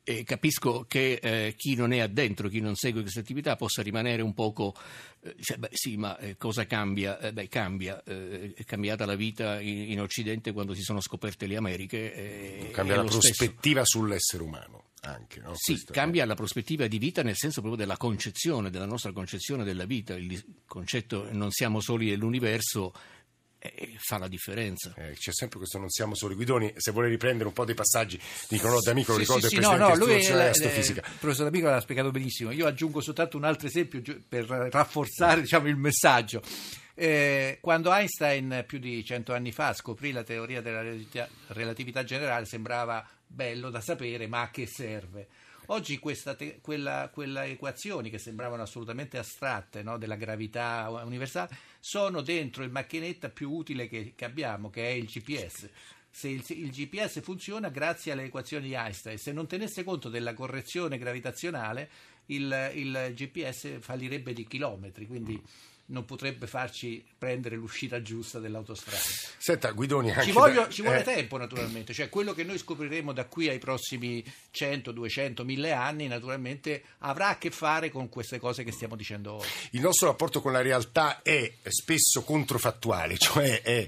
E 0.10 0.24
capisco 0.24 0.86
che 0.88 1.20
eh, 1.22 1.54
chi 1.58 1.76
non 1.76 1.92
è 1.92 2.00
addentro, 2.00 2.48
chi 2.48 2.62
non 2.62 2.76
segue 2.76 3.02
questa 3.02 3.20
attività 3.20 3.58
possa 3.58 3.82
rimanere 3.82 4.22
un 4.22 4.34
poco, 4.34 4.74
eh, 5.20 5.36
cioè, 5.42 5.58
beh, 5.58 5.68
sì, 5.74 5.98
ma 5.98 6.18
eh, 6.18 6.38
cosa 6.38 6.66
cambia? 6.66 7.20
Eh, 7.20 7.34
beh, 7.34 7.50
cambia, 7.50 8.02
eh, 8.06 8.54
è 8.56 8.64
cambiata 8.64 9.06
la 9.06 9.16
vita 9.16 9.60
in, 9.60 9.92
in, 9.92 10.00
Occidente 10.00 10.54
quando 10.54 10.74
si 10.74 10.82
sono 10.82 11.02
scoperte 11.02 11.46
le 11.46 11.58
Americhe. 11.58 12.70
cambia 12.72 12.96
la 12.96 13.04
prospettiva 13.04 13.84
stesso. 13.84 14.00
sull'essere 14.00 14.44
umano. 14.44 14.86
Anche, 15.02 15.42
no? 15.42 15.52
Sì, 15.56 15.74
Questo 15.74 15.92
cambia 15.92 16.26
la 16.26 16.36
prospettiva 16.36 16.88
di 16.88 16.98
vita 17.00 17.22
nel 17.22 17.36
senso 17.36 17.60
proprio 17.60 17.82
della 17.84 17.98
concezione, 17.98 18.70
della 18.70 18.86
nostra 18.86 19.12
concezione 19.12 19.66
della 19.66 19.86
vita. 19.86 20.16
Il 20.16 20.42
concetto 20.66 21.28
non 21.34 21.52
siamo 21.52 21.82
soli 21.82 22.10
nell'universo 22.10 22.94
eh, 23.60 23.96
fa 23.98 24.18
la 24.18 24.28
differenza. 24.28 24.94
Eh, 24.96 25.14
c'è 25.14 25.34
sempre 25.34 25.58
questo 25.58 25.78
non 25.78 25.90
siamo 25.90 26.16
soli. 26.16 26.36
Guidoni, 26.36 26.74
se 26.78 26.92
vuole 26.92 27.10
riprendere 27.10 27.48
un 27.48 27.54
po' 27.54 27.66
dei 27.66 27.76
passaggi, 27.76 28.20
dicono 28.48 28.74
no, 28.74 28.82
D'Amico 28.82 29.14
lo 29.14 29.18
ricordo 29.18 29.48
sì, 29.48 29.56
il 29.56 29.62
sì, 29.62 29.68
presidente 29.68 29.94
no, 29.94 29.98
no, 29.98 30.06
lui 30.06 30.24
è, 30.24 30.50
astrofisica. 30.50 31.02
Il 31.06 31.18
professor 31.20 31.46
D'Amico 31.46 31.70
l'ha 31.70 31.82
spiegato 31.82 32.12
benissimo. 32.12 32.52
Io 32.52 32.68
aggiungo 32.68 33.02
soltanto 33.02 33.38
un 33.38 33.44
altro 33.44 33.68
esempio 33.68 34.02
per 34.28 34.46
rafforzare 34.46 35.42
diciamo, 35.42 35.68
il 35.68 35.78
messaggio. 35.78 36.42
Eh, 36.94 37.60
quando 37.62 37.94
Einstein 37.94 38.64
più 38.66 38.80
di 38.80 39.04
cento 39.06 39.34
anni 39.34 39.52
fa 39.52 39.74
scoprì 39.74 40.12
la 40.12 40.24
teoria 40.24 40.62
della 40.62 40.84
relatività 41.48 42.04
generale 42.04 42.46
sembrava 42.46 43.08
bello 43.28 43.70
da 43.70 43.82
sapere, 43.82 44.28
ma 44.28 44.42
a 44.42 44.50
che 44.50 44.66
serve? 44.66 45.28
Oggi 45.68 46.00
te, 46.00 46.60
quella, 46.62 47.10
quella, 47.12 47.46
equazioni 47.46 48.10
che 48.10 48.18
sembravano 48.18 48.64
assolutamente 48.64 49.18
astratte 49.18 49.84
no, 49.84 49.98
della 49.98 50.16
gravità 50.16 50.88
universale 51.04 51.56
sono 51.80 52.22
dentro 52.22 52.64
il 52.64 52.72
macchinetta 52.72 53.30
più 53.30 53.52
utile 53.52 53.88
che, 53.88 54.14
che 54.16 54.26
abbiamo, 54.26 54.70
che 54.70 54.88
è 54.88 54.92
il 54.92 55.06
GPS 55.06 55.70
se 56.10 56.30
il, 56.30 56.44
il, 56.48 56.72
GPS 56.72 57.22
funziona 57.22 57.70
grazie 57.70 58.12
alle 58.12 58.24
equazioni 58.24 58.70
di 58.70 58.74
Einstein. 58.74 59.20
Se 59.20 59.32
non 59.32 59.46
tenesse 59.46 59.84
conto 59.84 60.10
della 60.10 60.34
correzione 60.34 60.98
gravitazionale, 60.98 61.90
il, 62.28 62.72
il 62.74 63.12
GPS 63.14 63.80
fallirebbe 63.80 64.34
di 64.34 64.48
chilometri. 64.48 65.06
Quindi 65.06 65.40
non 65.88 66.06
potrebbe 66.06 66.48
farci 66.48 67.04
prendere 67.18 67.56
l'uscita 67.56 68.02
giusta 68.02 68.40
dell'autostrada. 68.40 69.02
Senta, 69.38 69.72
Guidoni, 69.72 70.14
ci, 70.22 70.32
voglio, 70.32 70.64
da... 70.64 70.70
ci 70.70 70.82
vuole 70.82 71.00
eh... 71.00 71.04
tempo 71.04 71.38
naturalmente, 71.38 71.94
cioè 71.94 72.10
quello 72.10 72.34
che 72.34 72.44
noi 72.44 72.58
scopriremo 72.58 73.14
da 73.14 73.26
qui 73.26 73.48
ai 73.48 73.60
prossimi 73.60 74.24
100, 74.52 74.92
200, 74.92 75.46
1000 75.46 75.72
anni 75.72 76.08
naturalmente 76.08 76.84
avrà 77.00 77.30
a 77.30 77.38
che 77.38 77.52
fare 77.52 77.90
con 77.90 78.10
queste 78.10 78.40
cose 78.40 78.64
che 78.64 78.72
stiamo 78.72 78.96
dicendo 78.96 79.34
oggi. 79.34 79.48
Il 79.72 79.82
nostro 79.82 80.08
rapporto 80.08 80.42
con 80.42 80.52
la 80.52 80.62
realtà 80.62 81.22
è 81.22 81.54
spesso 81.68 82.24
controfattuale, 82.24 83.18
cioè 83.18 83.62
è 83.62 83.88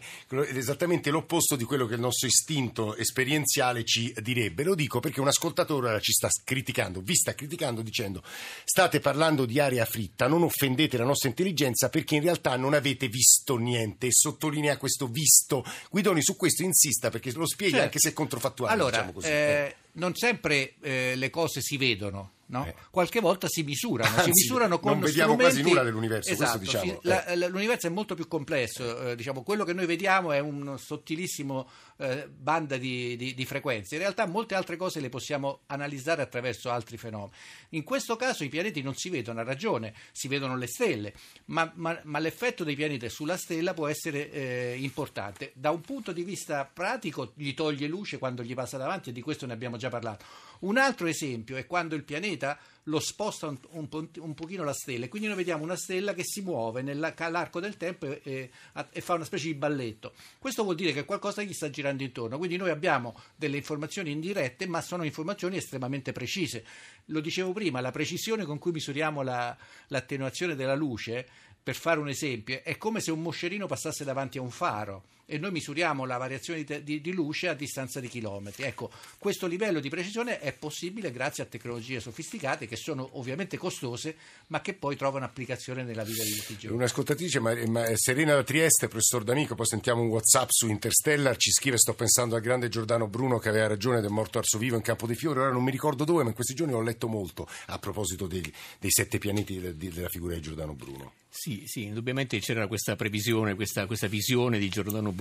esattamente 0.53 1.09
l'opposto 1.09 1.55
di 1.57 1.65
quello 1.65 1.85
che 1.85 1.95
il 1.95 1.99
nostro 1.99 2.27
istinto 2.27 2.95
esperienziale 2.95 3.83
ci 3.83 4.13
direbbe. 4.21 4.63
Lo 4.63 4.75
dico 4.75 5.01
perché 5.01 5.19
un 5.19 5.27
ascoltatore 5.27 5.99
ci 5.99 6.13
sta 6.13 6.29
criticando, 6.45 7.01
vi 7.01 7.15
sta 7.15 7.35
criticando 7.35 7.81
dicendo 7.81 8.23
state 8.63 9.01
parlando 9.01 9.45
di 9.45 9.59
aria 9.59 9.85
fritta, 9.85 10.27
non 10.27 10.43
offendete 10.43 10.97
la 10.97 11.03
nostra 11.03 11.27
intelligenza 11.27 11.88
passa 11.89 11.99
perché 11.99 12.15
in 12.15 12.21
realtà 12.21 12.55
non 12.55 12.73
avete 12.73 13.07
visto 13.07 13.57
niente 13.57 14.11
sottolinea 14.11 14.77
questo 14.77 15.07
visto. 15.07 15.63
Guidoni 15.89 16.21
su 16.21 16.35
questo 16.35 16.63
insista 16.63 17.09
perché 17.09 17.31
lo 17.33 17.45
spiega 17.47 17.71
Certo. 17.73 17.85
anche 17.85 17.99
se 17.99 18.09
è 18.09 18.13
controfattuale. 18.13 18.73
Allora, 18.73 18.91
diciamo 18.91 19.11
così. 19.11 19.27
eh, 19.27 19.75
non 19.93 20.15
sempre 20.15 20.75
eh, 20.81 21.13
le 21.15 21.29
cose 21.29 21.61
si 21.61 21.77
vedono. 21.77 22.31
No? 22.49 22.65
Eh. 22.65 22.73
Qualche 22.89 23.19
volta 23.19 23.47
si 23.47 23.61
misurano, 23.61 24.09
si 24.11 24.17
Anzi, 24.21 24.29
misurano 24.31 24.79
con 24.79 24.93
non 24.93 25.01
vediamo 25.01 25.33
strumenti... 25.33 25.57
quasi 25.61 25.69
nulla 25.69 25.83
dell'universo, 25.83 26.31
Esatto, 26.31 26.57
diciamo, 26.57 26.83
sì, 26.83 26.89
eh. 26.89 26.99
la- 27.03 27.35
la- 27.35 27.47
l'universo 27.47 27.85
è 27.85 27.89
molto 27.91 28.15
più 28.15 28.27
complesso, 28.27 29.09
eh, 29.11 29.15
diciamo, 29.15 29.43
quello 29.43 29.63
che 29.63 29.73
noi 29.73 29.85
vediamo 29.85 30.31
è 30.31 30.39
un 30.39 30.75
sottilissimo 30.79 31.69
eh, 31.99 32.27
banda 32.29 32.77
di, 32.77 33.15
di- 33.15 33.33
di 33.33 33.45
frequenze. 33.45 33.95
In 33.95 34.01
realtà 34.01 34.25
molte 34.25 34.55
altre 34.55 34.77
cose 34.77 34.99
le 34.99 35.09
possiamo 35.09 35.61
analizzare 35.67 36.21
attraverso 36.21 36.69
altri 36.69 36.97
fenomeni. 36.97 37.31
In 37.69 37.83
questo 37.83 38.15
caso 38.15 38.43
i 38.43 38.49
pianeti 38.49 38.81
non 38.81 38.95
si 38.95 39.09
vedono, 39.09 39.41
ha 39.41 39.43
ragione, 39.43 39.93
si 40.11 40.27
vedono 40.27 40.55
le 40.55 40.67
stelle, 40.67 41.13
ma, 41.45 41.71
ma- 41.75 41.99
ma 42.03 42.19
l'effetto 42.19 42.63
dei 42.63 42.75
pianeti 42.75 43.09
sulla 43.09 43.37
stella 43.37 43.73
può 43.73 43.87
essere 43.87 44.31
eh, 44.31 44.75
importante. 44.79 45.51
Da 45.55 45.71
un 45.71 45.81
punto 45.81 46.11
di 46.11 46.23
vista 46.23 46.65
pratico 46.65 47.33
gli 47.35 47.53
toglie 47.53 47.87
luce 47.87 48.17
quando 48.17 48.43
gli 48.43 48.53
passa 48.53 48.77
davanti 48.77 49.09
e 49.09 49.13
di 49.13 49.21
questo 49.21 49.45
ne 49.45 49.53
abbiamo 49.53 49.77
già 49.77 49.89
parlato. 49.89 50.25
Un 50.59 50.77
altro 50.77 51.07
esempio 51.07 51.55
è 51.57 51.65
quando 51.65 51.95
il 51.95 52.03
pianeta 52.03 52.57
lo 52.89 52.99
sposta 52.99 53.47
un, 53.47 53.57
un 53.71 53.87
un 54.17 54.33
pochino 54.33 54.63
la 54.63 54.73
stella 54.73 55.05
e 55.05 55.07
quindi 55.07 55.27
noi 55.27 55.37
vediamo 55.37 55.63
una 55.63 55.75
stella 55.75 56.13
che 56.13 56.23
si 56.23 56.41
muove 56.41 56.81
nell'arco 56.81 57.59
del 57.59 57.77
tempo 57.77 58.07
e, 58.07 58.19
e- 58.23 58.49
e 58.91 59.01
fa 59.01 59.13
una 59.13 59.23
specie 59.23 59.47
di 59.47 59.53
balletto. 59.53 60.13
Questo 60.39 60.63
vuol 60.63 60.75
dire 60.75 60.91
che 60.91 61.05
qualcosa 61.05 61.41
gli 61.43 61.53
sta 61.53 61.69
girando 61.69 62.03
intorno, 62.03 62.37
quindi 62.37 62.57
noi 62.57 62.69
abbiamo 62.69 63.15
delle 63.35 63.57
informazioni 63.57 64.11
indirette 64.11 64.67
ma 64.67 64.81
sono 64.81 65.03
informazioni 65.03 65.57
estremamente 65.57 66.11
precise. 66.11 66.65
Lo 67.05 67.19
dicevo 67.21 67.53
prima, 67.53 67.79
la 67.79 67.91
precisione 67.91 68.45
con 68.45 68.57
cui 68.57 68.71
misuriamo 68.71 69.21
la- 69.21 69.55
l'attenuazione 69.87 70.55
della 70.55 70.75
luce, 70.75 71.27
per 71.61 71.75
fare 71.75 71.99
un 71.99 72.09
esempio, 72.09 72.61
è 72.63 72.77
come 72.77 72.99
se 72.99 73.11
un 73.11 73.21
moscerino 73.21 73.67
passasse 73.67 74.03
davanti 74.03 74.37
a 74.37 74.41
un 74.41 74.51
faro 74.51 75.03
e 75.29 75.37
noi 75.37 75.51
misuriamo 75.51 76.05
la 76.05 76.17
variazione 76.17 76.63
di, 76.63 76.83
di- 76.83 77.01
di 77.01 77.13
luce 77.13 77.47
a 77.47 77.53
distanza 77.53 77.99
di 77.99 78.07
chilometri. 78.07 78.63
Ecco, 78.63 78.89
questo 79.19 79.45
livello 79.45 79.79
di 79.79 79.87
precisione 79.87 80.39
è 80.39 80.51
possibile 80.53 81.11
grazie 81.11 81.43
a 81.43 81.45
tecnologie 81.45 81.99
sofisticate 81.99 82.65
che 82.65 82.75
sono 82.75 83.07
ovviamente 83.13 83.55
costose, 83.57 84.15
ma 84.47 84.59
che 84.61 84.73
poi 84.73 84.95
trovano 84.95 85.25
applicazione 85.25 85.83
nella 85.83 86.03
vita 86.03 86.23
di 86.23 86.31
tutti 86.31 86.53
i 86.53 86.57
giorni. 86.57 86.77
Un'ascoltatrice, 86.77 87.39
ma, 87.39 87.53
ma- 87.67 87.95
Serena 87.95 88.33
da 88.33 88.43
Trieste, 88.43 88.87
professor 88.87 89.23
D'Amico, 89.23 89.53
poi 89.53 89.67
sentiamo 89.67 90.01
un 90.01 90.07
WhatsApp 90.07 90.47
su 90.49 90.67
Interstellar, 90.67 91.37
ci 91.37 91.51
scrive, 91.51 91.77
sto 91.77 91.93
pensando 91.93 92.35
al 92.35 92.41
grande 92.41 92.67
Giordano 92.67 93.07
Bruno 93.07 93.37
che 93.37 93.49
aveva 93.49 93.67
ragione 93.67 94.01
del 94.01 94.09
morto 94.09 94.39
arso 94.39 94.57
vivo 94.57 94.77
in 94.77 94.81
Campo 94.81 95.05
dei 95.05 95.15
Fiori, 95.15 95.39
ora 95.39 95.51
non 95.51 95.63
mi 95.63 95.69
ricordo 95.69 96.05
dove, 96.05 96.23
ma 96.23 96.29
in 96.29 96.35
questi 96.35 96.55
giorni 96.55 96.73
ho 96.73 96.81
letto 96.81 97.07
molto 97.07 97.47
a 97.67 97.77
proposito 97.77 98.25
dei, 98.25 98.41
dei 98.79 98.89
sette 98.89 99.19
pianeti 99.19 99.59
de- 99.59 99.77
de- 99.77 99.89
della 99.93 100.09
figura 100.09 100.33
di 100.33 100.41
Giordano 100.41 100.73
Bruno. 100.73 101.13
Sì, 101.31 101.63
sì, 101.67 101.83
indubbiamente 101.83 102.39
c'era 102.39 102.65
questa 102.67 102.95
previsione, 102.95 103.53
questa, 103.53 103.85
questa 103.85 104.07
visione 104.07 104.57
di 104.57 104.67
Giordano 104.67 105.11
Bruno 105.11 105.17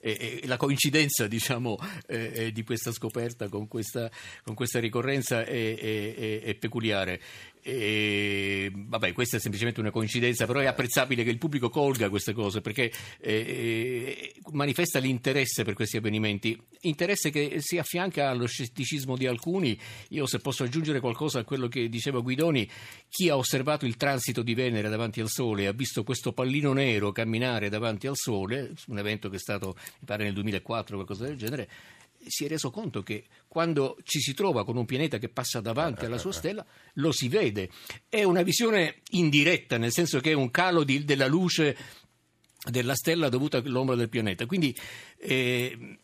e, 0.00 0.40
e 0.42 0.46
la 0.46 0.56
coincidenza 0.56 1.26
diciamo, 1.26 1.78
eh, 2.06 2.32
eh, 2.34 2.52
di 2.52 2.62
questa 2.64 2.92
scoperta 2.92 3.48
con 3.48 3.68
questa, 3.68 4.10
con 4.42 4.54
questa 4.54 4.80
ricorrenza 4.80 5.44
è, 5.44 5.76
è- 5.76 6.14
è- 6.14 6.40
è 6.42 6.54
peculiare. 6.54 7.20
E, 7.66 8.70
vabbè, 8.74 9.14
questa 9.14 9.38
è 9.38 9.40
semplicemente 9.40 9.80
una 9.80 9.90
coincidenza, 9.90 10.44
però 10.44 10.60
è 10.60 10.66
apprezzabile 10.66 11.24
che 11.24 11.30
il 11.30 11.38
pubblico 11.38 11.70
colga 11.70 12.10
queste 12.10 12.34
cose 12.34 12.60
perché 12.60 12.92
eh, 13.20 13.32
eh, 13.32 14.34
manifesta 14.52 14.98
l'interesse 14.98 15.64
per 15.64 15.72
questi 15.72 15.96
avvenimenti, 15.96 16.60
interesse 16.82 17.30
che 17.30 17.56
si 17.60 17.78
affianca 17.78 18.28
allo 18.28 18.44
scetticismo 18.44 19.16
di 19.16 19.26
alcuni. 19.26 19.78
Io 20.10 20.26
se 20.26 20.40
posso 20.40 20.62
aggiungere 20.62 21.00
qualcosa 21.00 21.38
a 21.38 21.44
quello 21.44 21.66
che 21.66 21.88
diceva 21.88 22.20
Guidoni, 22.20 22.68
chi 23.08 23.30
ha 23.30 23.36
osservato 23.38 23.86
il 23.86 23.96
transito 23.96 24.42
di 24.42 24.52
Venere 24.52 24.90
davanti 24.90 25.22
al 25.22 25.30
Sole 25.30 25.62
e 25.62 25.66
ha 25.66 25.72
visto 25.72 26.04
questo 26.04 26.34
pallino 26.34 26.74
nero 26.74 27.12
camminare 27.12 27.70
davanti 27.70 28.06
al 28.06 28.16
Sole, 28.16 28.74
un 28.88 28.98
evento 28.98 29.30
che 29.30 29.36
è 29.36 29.40
stato, 29.40 29.74
mi 30.00 30.06
pare, 30.06 30.24
nel 30.24 30.34
2004 30.34 30.96
o 30.96 31.02
qualcosa 31.02 31.24
del 31.24 31.38
genere, 31.38 31.68
si 32.26 32.44
è 32.44 32.48
reso 32.48 32.70
conto 32.70 33.02
che 33.02 33.24
quando 33.48 33.96
ci 34.02 34.20
si 34.20 34.34
trova 34.34 34.64
con 34.64 34.76
un 34.76 34.84
pianeta 34.84 35.18
che 35.18 35.28
passa 35.28 35.60
davanti 35.60 36.04
alla 36.04 36.18
sua 36.18 36.32
stella, 36.32 36.64
lo 36.94 37.12
si 37.12 37.28
vede. 37.28 37.70
È 38.08 38.22
una 38.22 38.42
visione 38.42 39.00
indiretta, 39.10 39.76
nel 39.78 39.92
senso 39.92 40.20
che 40.20 40.30
è 40.30 40.34
un 40.34 40.50
calo 40.50 40.84
di- 40.84 41.04
della 41.04 41.26
luce 41.26 41.76
della 42.70 42.94
stella 42.94 43.28
dovuta 43.28 43.58
all'ombra 43.58 43.94
del 43.94 44.08
pianeta. 44.08 44.46
Quindi, 44.46 44.74
eh, 45.18 45.98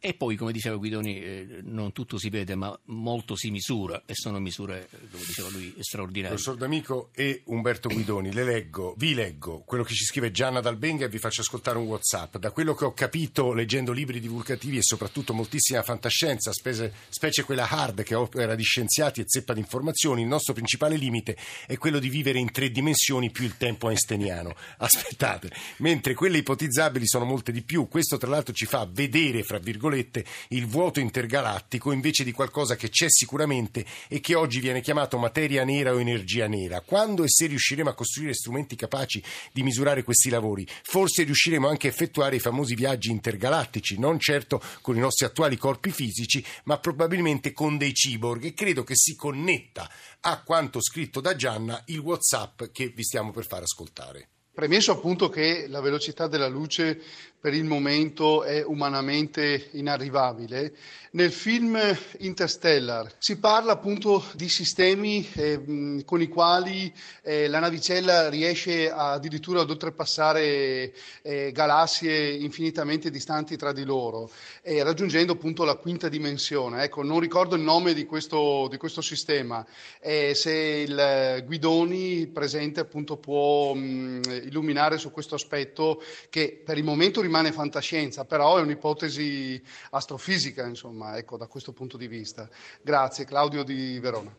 e 0.00 0.14
poi, 0.14 0.36
come 0.36 0.52
diceva 0.52 0.76
Guidoni, 0.76 1.20
eh, 1.20 1.46
non 1.62 1.92
tutto 1.92 2.18
si 2.18 2.30
vede, 2.30 2.54
ma 2.54 2.78
molto 2.86 3.34
si 3.34 3.50
misura, 3.50 4.02
e 4.06 4.14
sono 4.14 4.38
misure, 4.38 4.88
come 5.10 5.24
diceva 5.24 5.48
lui, 5.48 5.74
straordinarie. 5.80 6.36
Professor 6.36 6.56
D'Amico 6.56 7.10
e 7.14 7.42
Umberto 7.46 7.88
Guidoni, 7.88 8.32
le 8.32 8.44
leggo, 8.44 8.94
vi 8.96 9.14
leggo 9.14 9.62
quello 9.66 9.82
che 9.82 9.94
ci 9.94 10.04
scrive 10.04 10.30
Gianna 10.30 10.60
Dalbenga 10.60 11.06
e 11.06 11.08
vi 11.08 11.18
faccio 11.18 11.40
ascoltare 11.40 11.78
un 11.78 11.86
WhatsApp. 11.86 12.36
Da 12.36 12.50
quello 12.52 12.74
che 12.74 12.84
ho 12.84 12.92
capito 12.92 13.52
leggendo 13.52 13.92
libri 13.92 14.20
divulgativi 14.20 14.76
e 14.76 14.82
soprattutto 14.82 15.34
moltissima 15.34 15.82
fantascienza, 15.82 16.52
spese- 16.52 16.92
specie 17.08 17.42
quella 17.42 17.68
hard 17.68 18.02
che 18.02 18.14
opera 18.14 18.54
di 18.54 18.62
scienziati 18.62 19.20
e 19.20 19.24
zeppa 19.26 19.52
di 19.52 19.60
informazioni, 19.60 20.22
il 20.22 20.28
nostro 20.28 20.52
principale 20.52 20.96
limite 20.96 21.36
è 21.66 21.76
quello 21.76 21.98
di 21.98 22.08
vivere 22.08 22.38
in 22.38 22.50
tre 22.52 22.70
dimensioni 22.70 23.30
più 23.30 23.44
il 23.44 23.56
tempo 23.56 23.88
einsteiniano. 23.88 24.54
Aspettate, 24.78 25.50
mentre 25.78 26.14
quelle 26.14 26.38
ipotizzabili 26.38 27.06
sono 27.06 27.24
molte 27.24 27.52
di 27.52 27.62
più. 27.62 27.88
Questo 27.88 28.16
tra 28.16 28.30
l'altro 28.30 28.54
ci 28.54 28.66
fa 28.66 28.88
vedere, 28.90 29.42
fra 29.42 29.58
virgolette, 29.88 30.24
il 30.48 30.66
vuoto 30.66 31.00
intergalattico 31.00 31.92
invece 31.92 32.24
di 32.24 32.32
qualcosa 32.32 32.76
che 32.76 32.90
c'è 32.90 33.08
sicuramente 33.08 33.84
e 34.08 34.20
che 34.20 34.34
oggi 34.34 34.60
viene 34.60 34.80
chiamato 34.80 35.18
materia 35.18 35.64
nera 35.64 35.92
o 35.92 36.00
energia 36.00 36.46
nera. 36.46 36.80
Quando 36.80 37.24
e 37.24 37.28
se 37.28 37.46
riusciremo 37.46 37.90
a 37.90 37.94
costruire 37.94 38.34
strumenti 38.34 38.76
capaci 38.76 39.22
di 39.52 39.62
misurare 39.62 40.02
questi 40.02 40.28
lavori, 40.28 40.66
forse 40.82 41.24
riusciremo 41.24 41.68
anche 41.68 41.88
a 41.88 41.90
effettuare 41.90 42.36
i 42.36 42.40
famosi 42.40 42.74
viaggi 42.74 43.10
intergalattici, 43.10 43.98
non 43.98 44.18
certo 44.18 44.62
con 44.80 44.96
i 44.96 45.00
nostri 45.00 45.26
attuali 45.26 45.56
corpi 45.56 45.90
fisici, 45.90 46.44
ma 46.64 46.78
probabilmente 46.78 47.52
con 47.52 47.76
dei 47.78 47.92
cyborg 47.92 48.44
e 48.44 48.54
credo 48.54 48.84
che 48.84 48.94
si 48.94 49.16
connetta 49.16 49.90
a 50.20 50.42
quanto 50.42 50.82
scritto 50.82 51.20
da 51.20 51.34
Gianna 51.34 51.82
il 51.86 51.98
WhatsApp 51.98 52.64
che 52.72 52.88
vi 52.88 53.02
stiamo 53.02 53.30
per 53.30 53.46
far 53.46 53.62
ascoltare. 53.62 54.28
Premesso 54.58 54.90
appunto 54.90 55.28
che 55.28 55.68
la 55.68 55.80
velocità 55.80 56.26
della 56.26 56.48
luce 56.48 57.00
per 57.40 57.54
il 57.54 57.64
momento 57.64 58.42
è 58.42 58.64
umanamente 58.64 59.68
inarrivabile, 59.72 60.72
nel 61.12 61.32
film 61.32 61.78
Interstellar 62.18 63.14
si 63.18 63.38
parla 63.38 63.72
appunto 63.72 64.22
di 64.34 64.48
sistemi 64.48 65.26
eh, 65.34 66.02
con 66.04 66.20
i 66.20 66.28
quali 66.28 66.92
eh, 67.22 67.48
la 67.48 67.60
navicella 67.60 68.28
riesce 68.28 68.90
addirittura 68.90 69.62
ad 69.62 69.70
oltrepassare 69.70 70.92
eh, 71.22 71.50
galassie 71.52 72.32
infinitamente 72.32 73.10
distanti 73.10 73.56
tra 73.56 73.72
di 73.72 73.84
loro, 73.84 74.30
eh, 74.62 74.82
raggiungendo 74.82 75.32
appunto 75.32 75.64
la 75.64 75.76
quinta 75.76 76.08
dimensione. 76.08 76.82
Ecco, 76.82 77.02
non 77.02 77.20
ricordo 77.20 77.54
il 77.54 77.62
nome 77.62 77.94
di 77.94 78.04
questo, 78.04 78.66
di 78.68 78.76
questo 78.76 79.00
sistema, 79.00 79.64
eh, 80.00 80.34
se 80.34 80.52
il 80.52 81.42
Guidoni 81.46 82.26
presente 82.26 82.80
appunto 82.80 83.16
può 83.16 83.72
mh, 83.74 84.42
illuminare 84.44 84.98
su 84.98 85.10
questo 85.10 85.36
aspetto 85.36 86.02
che 86.28 86.60
per 86.64 86.76
il 86.76 86.84
momento 86.84 87.20
rimane 87.28 87.52
fantascienza, 87.52 88.24
però 88.24 88.56
è 88.56 88.62
un'ipotesi 88.62 89.62
astrofisica, 89.90 90.66
insomma, 90.66 91.16
ecco, 91.18 91.36
da 91.36 91.46
questo 91.46 91.72
punto 91.72 91.96
di 91.96 92.08
vista. 92.08 92.48
Grazie, 92.82 93.24
Claudio 93.26 93.62
di 93.62 93.98
Verona. 94.00 94.34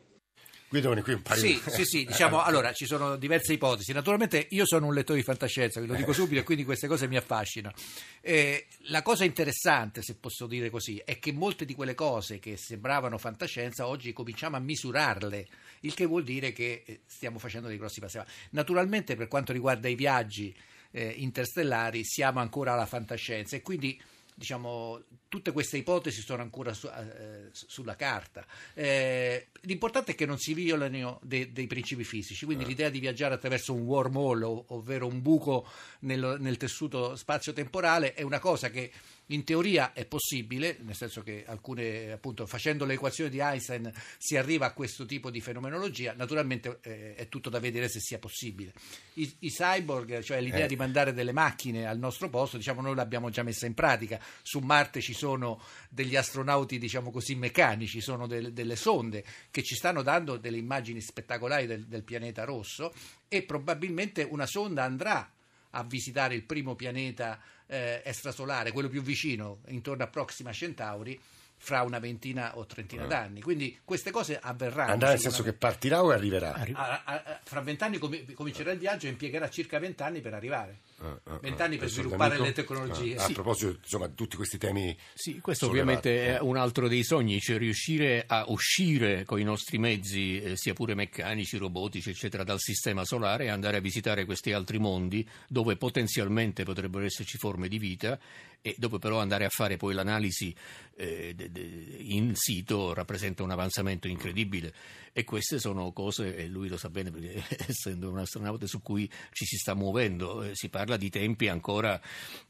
Guidoni, 0.71 1.01
qui 1.01 1.13
un 1.13 1.23
paio 1.23 1.39
Sì, 1.39 1.59
sì, 1.67 1.83
sì, 1.83 2.05
diciamo, 2.05 2.41
allora 2.43 2.71
ci 2.73 2.85
sono 2.85 3.15
diverse 3.15 3.53
ipotesi. 3.53 3.91
Naturalmente 3.91 4.47
io 4.51 4.65
sono 4.67 4.87
un 4.87 4.93
lettore 4.93 5.19
di 5.19 5.25
fantascienza, 5.25 5.79
ve 5.79 5.87
lo 5.87 5.95
dico 5.95 6.13
subito, 6.13 6.41
e 6.41 6.43
quindi 6.43 6.63
queste 6.63 6.87
cose 6.87 7.07
mi 7.07 7.17
affascinano. 7.17 7.73
Eh, 8.21 8.67
la 8.89 9.01
cosa 9.01 9.23
interessante, 9.23 10.03
se 10.03 10.15
posso 10.15 10.45
dire 10.45 10.69
così, 10.69 11.01
è 11.03 11.17
che 11.17 11.31
molte 11.31 11.65
di 11.65 11.73
quelle 11.73 11.95
cose 11.95 12.37
che 12.37 12.55
sembravano 12.55 13.17
fantascienza 13.17 13.87
oggi 13.87 14.13
cominciamo 14.13 14.57
a 14.57 14.59
misurarle, 14.59 15.47
il 15.81 15.93
che 15.95 16.05
vuol 16.05 16.23
dire 16.23 16.51
che 16.51 16.83
eh, 16.85 17.01
stiamo 17.07 17.39
facendo 17.39 17.67
dei 17.67 17.77
grossi 17.77 17.99
passi 17.99 18.17
avanti. 18.17 18.33
Naturalmente 18.51 19.15
per 19.15 19.27
quanto 19.27 19.53
riguarda 19.53 19.87
i 19.87 19.95
viaggi 19.95 20.55
eh, 20.91 21.13
interstellari 21.17 22.03
siamo 22.03 22.39
ancora 22.39 22.73
alla 22.73 22.85
fantascienza. 22.85 23.55
E 23.55 23.61
quindi 23.61 23.99
diciamo, 24.39 25.03
tutte 25.27 25.51
queste 25.51 25.75
ipotesi 25.75 26.21
sono 26.21 26.41
ancora 26.41 26.71
su- 26.73 26.87
eh, 26.87 27.49
sulla 27.51 27.97
carta. 27.97 28.45
Eh, 28.73 29.49
l'importante 29.63 30.13
è 30.13 30.15
che 30.15 30.25
non 30.25 30.37
si 30.37 30.53
violino 30.53 31.19
de- 31.21 31.51
dei 31.51 31.67
principi 31.67 32.05
fisici, 32.05 32.45
quindi 32.45 32.63
l'idea 32.63 32.89
di 32.89 32.99
viaggiare 32.99 33.33
attraverso 33.33 33.73
un 33.73 33.81
wormhole, 33.81 34.45
ov- 34.45 34.63
ovvero 34.71 35.07
un 35.07 35.21
buco 35.21 35.67
nel, 36.01 36.37
nel 36.39 36.55
tessuto 36.55 37.17
spazio-temporale, 37.17 38.13
è 38.13 38.21
una 38.21 38.39
cosa 38.39 38.69
che 38.69 38.91
in 39.31 39.43
teoria 39.43 39.93
è 39.93 40.05
possibile, 40.05 40.77
nel 40.81 40.95
senso 40.95 41.21
che 41.21 41.43
alcune, 41.45 42.11
appunto, 42.11 42.45
facendo 42.45 42.85
le 42.85 42.93
equazioni 42.93 43.29
di 43.29 43.39
Einstein 43.39 43.91
si 44.17 44.37
arriva 44.37 44.65
a 44.67 44.73
questo 44.73 45.05
tipo 45.05 45.29
di 45.29 45.39
fenomenologia, 45.41 46.13
naturalmente 46.13 46.79
eh, 46.81 47.15
è 47.15 47.27
tutto 47.29 47.49
da 47.49 47.59
vedere 47.59 47.89
se 47.89 47.99
sia 47.99 48.17
possibile. 48.17 48.73
I, 49.13 49.35
i 49.39 49.49
cyborg, 49.49 50.21
cioè 50.21 50.41
l'idea 50.41 50.65
Eh. 50.65 50.67
di 50.67 50.75
mandare 50.75 51.13
delle 51.13 51.31
macchine 51.31 51.85
al 51.85 51.99
nostro 51.99 52.29
posto, 52.29 52.57
diciamo 52.57 52.81
noi 52.81 52.95
l'abbiamo 52.95 53.29
già 53.29 53.43
messa 53.43 53.65
in 53.65 53.73
pratica, 53.73 54.19
su 54.41 54.59
Marte 54.59 55.01
ci 55.01 55.13
sono 55.13 55.61
degli 55.89 56.15
astronauti, 56.15 56.79
diciamo 56.79 57.11
così, 57.11 57.35
meccanici, 57.35 58.01
sono 58.01 58.25
del, 58.25 58.51
delle 58.53 58.75
sonde 58.75 59.23
che 59.51 59.61
ci 59.63 59.75
stanno 59.75 60.01
dando 60.01 60.37
delle 60.37 60.57
immagini 60.57 61.01
spettacolari 61.01 61.67
del, 61.67 61.85
del 61.85 62.03
pianeta 62.03 62.45
rosso 62.45 62.93
e 63.27 63.43
probabilmente 63.43 64.23
una 64.23 64.47
sonda 64.47 64.83
andrà 64.83 65.31
a 65.71 65.83
visitare 65.83 66.35
il 66.35 66.43
primo 66.43 66.75
pianeta 66.75 67.39
eh, 67.67 68.01
extrasolare, 68.03 68.71
quello 68.71 68.89
più 68.89 69.01
vicino, 69.01 69.59
intorno 69.67 70.03
a 70.03 70.07
Proxima 70.07 70.51
Centauri, 70.51 71.19
fra 71.61 71.81
una 71.83 71.99
ventina 71.99 72.57
o 72.57 72.65
trentina 72.65 73.05
d'anni. 73.05 73.41
Quindi 73.41 73.77
queste 73.83 74.11
cose 74.11 74.39
avverranno. 74.41 74.93
Andrà 74.93 75.09
nel 75.09 75.19
senso 75.19 75.43
che 75.43 75.51
partirà 75.53 76.01
o 76.03 76.09
arriverà? 76.09 76.53
A- 76.53 77.01
a- 77.03 77.23
a- 77.25 77.39
fra 77.43 77.59
vent'anni 77.61 77.97
com- 77.97 78.33
comincerà 78.33 78.71
il 78.71 78.79
viaggio 78.79 79.07
e 79.07 79.09
impiegherà 79.09 79.49
circa 79.49 79.77
vent'anni 79.77 80.21
per 80.21 80.33
arrivare. 80.33 80.79
Ah, 81.01 81.19
ah, 81.25 81.39
Vent'anni 81.41 81.75
ah. 81.75 81.79
per 81.79 81.89
sviluppare 81.89 82.39
le 82.39 82.51
tecnologie. 82.51 83.15
Ah, 83.15 83.25
Sì. 83.25 83.31
A 83.31 83.33
proposito, 83.33 83.77
insomma, 83.81 84.07
di 84.07 84.15
tutti 84.15 84.35
questi 84.35 84.57
temi. 84.57 84.95
Sì, 85.13 85.39
questo 85.39 85.67
sollevati. 85.67 85.97
ovviamente 86.07 86.35
è 86.37 86.41
un 86.41 86.57
altro 86.57 86.87
dei 86.87 87.03
sogni, 87.03 87.39
cioè 87.39 87.57
riuscire 87.57 88.25
a 88.27 88.45
uscire 88.47 89.23
con 89.23 89.39
i 89.39 89.43
nostri 89.43 89.77
mezzi, 89.77 90.41
eh, 90.41 90.57
sia 90.57 90.73
pure 90.73 90.95
meccanici, 90.95 91.57
robotici, 91.57 92.09
eccetera, 92.09 92.43
dal 92.43 92.59
sistema 92.59 93.05
solare 93.05 93.45
e 93.45 93.47
andare 93.49 93.77
a 93.77 93.81
visitare 93.81 94.25
questi 94.25 94.51
altri 94.51 94.77
mondi 94.77 95.27
dove 95.47 95.77
potenzialmente 95.77 96.63
potrebbero 96.63 97.05
esserci 97.05 97.37
forme 97.37 97.67
di 97.67 97.77
vita 97.77 98.19
e 98.61 98.75
dopo 98.77 98.99
però 98.99 99.19
andare 99.21 99.45
a 99.45 99.49
fare 99.49 99.77
poi 99.77 99.93
l'analisi 99.93 100.53
eh, 100.97 101.33
de- 101.33 101.49
de- 101.49 101.95
in 101.99 102.33
sito 102.35 102.93
rappresenta 102.93 103.41
un 103.41 103.51
avanzamento 103.51 104.09
incredibile 104.09 104.73
e 105.13 105.23
queste 105.23 105.59
sono 105.59 105.91
cose, 105.93 106.35
e 106.35 106.47
lui 106.47 106.67
lo 106.67 106.77
sa 106.77 106.89
bene 106.89 107.09
perché 107.09 107.41
essendo 107.67 108.09
un 108.09 108.17
astronauta 108.19 108.67
su 108.67 108.81
cui 108.81 109.09
ci 109.31 109.45
si 109.45 109.55
sta 109.55 109.73
muovendo, 109.73 110.43
eh, 110.43 110.51
si 110.53 110.67
parla 110.69 110.88
di 110.97 111.09
tempi 111.09 111.47
ancora 111.47 111.99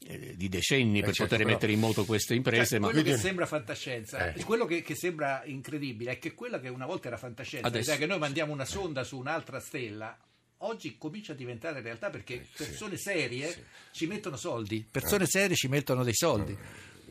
eh, 0.08 0.36
di 0.36 0.50
decenni 0.50 1.00
Eh, 1.00 1.04
per 1.04 1.14
certo, 1.14 1.24
poter 1.24 1.38
però- 1.40 1.50
mettere 1.52 1.72
in 1.72 1.80
moto 1.80 2.06
queste 2.06 2.36
imprese, 2.36 2.66
Cioè, 2.66 2.80
ma 2.80 2.90
quello 2.90 3.04
che 3.04 3.18
sembra 3.18 3.46
fantascienza, 3.46 4.34
Eh. 4.34 4.44
quello 4.44 4.66
che, 4.66 4.82
che 4.82 4.96
sembra 4.96 5.42
incredibile 5.46 6.12
è 6.12 6.20
che 6.20 6.34
quella 6.34 6.60
che 6.60 6.70
una 6.70 6.86
volta 6.86 7.08
era 7.08 7.18
fantascienza, 7.18 7.68
Adesso- 7.68 7.92
l'idea 7.92 8.06
che 8.06 8.12
noi 8.12 8.20
mandiamo 8.20 8.52
una 8.54 8.66
sonda 8.66 9.04
su 9.04 9.18
un'altra 9.18 9.60
stella, 9.60 10.18
oggi 10.62 10.98
comincia 10.98 11.32
a 11.32 11.36
diventare 11.36 11.82
realtà 11.82 12.10
perché 12.10 12.46
persone 12.56 12.98
serie 12.98 13.66
ci 13.92 14.08
mettono 14.08 14.36
soldi, 14.36 14.86
persone 14.90 15.26
serie 15.26 15.56
ci 15.56 15.68
mettono 15.68 16.04
dei 16.04 16.14
soldi. 16.16 16.58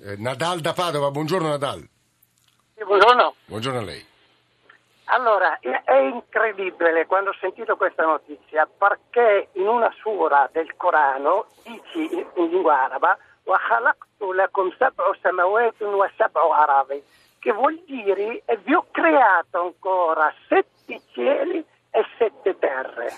Eh, 0.03 0.17
Nadal 0.17 0.61
da 0.61 0.73
Padova, 0.75 1.11
buongiorno 1.11 1.49
Nadal. 1.49 1.89
Sì, 2.77 2.85
Buongiorno. 2.85 3.35
Buongiorno 3.47 3.79
a 3.81 3.83
lei. 3.83 4.05
Allora, 5.08 5.60
è 5.60 5.84
è 5.84 5.98
incredibile 5.98 7.06
quando 7.06 7.32
ho 7.32 7.36
sentito 7.40 7.76
questa 7.76 8.06
notizia 8.06 8.66
perché 8.66 9.50
in 9.54 9.68
una 9.68 9.94
sura 10.00 10.50
del 10.52 10.76
Corano 10.76 11.48
dici 11.64 12.14
in 12.14 12.26
in 12.36 12.50
lingua 12.50 12.84
araba 12.84 13.18
وَخَلَقْتُ 13.46 14.22
لَكُمْ 14.22 14.72
سَبْعُ 14.80 15.14
سَمَوَاتٍ 15.22 15.82
وَسَبْعُ 15.82 16.64
أَرَاضٍ 16.64 17.02
che 17.40 17.52
vuol 17.52 17.84
dire 17.86 18.44
e 18.46 18.58
vi 18.64 18.74
ho 18.74 18.86
creato 18.90 19.60
ancora 19.60 20.34
sette 20.48 21.02
cieli 21.12 21.64
e 21.92 22.06
sette 22.18 22.58
terre. 22.58 23.12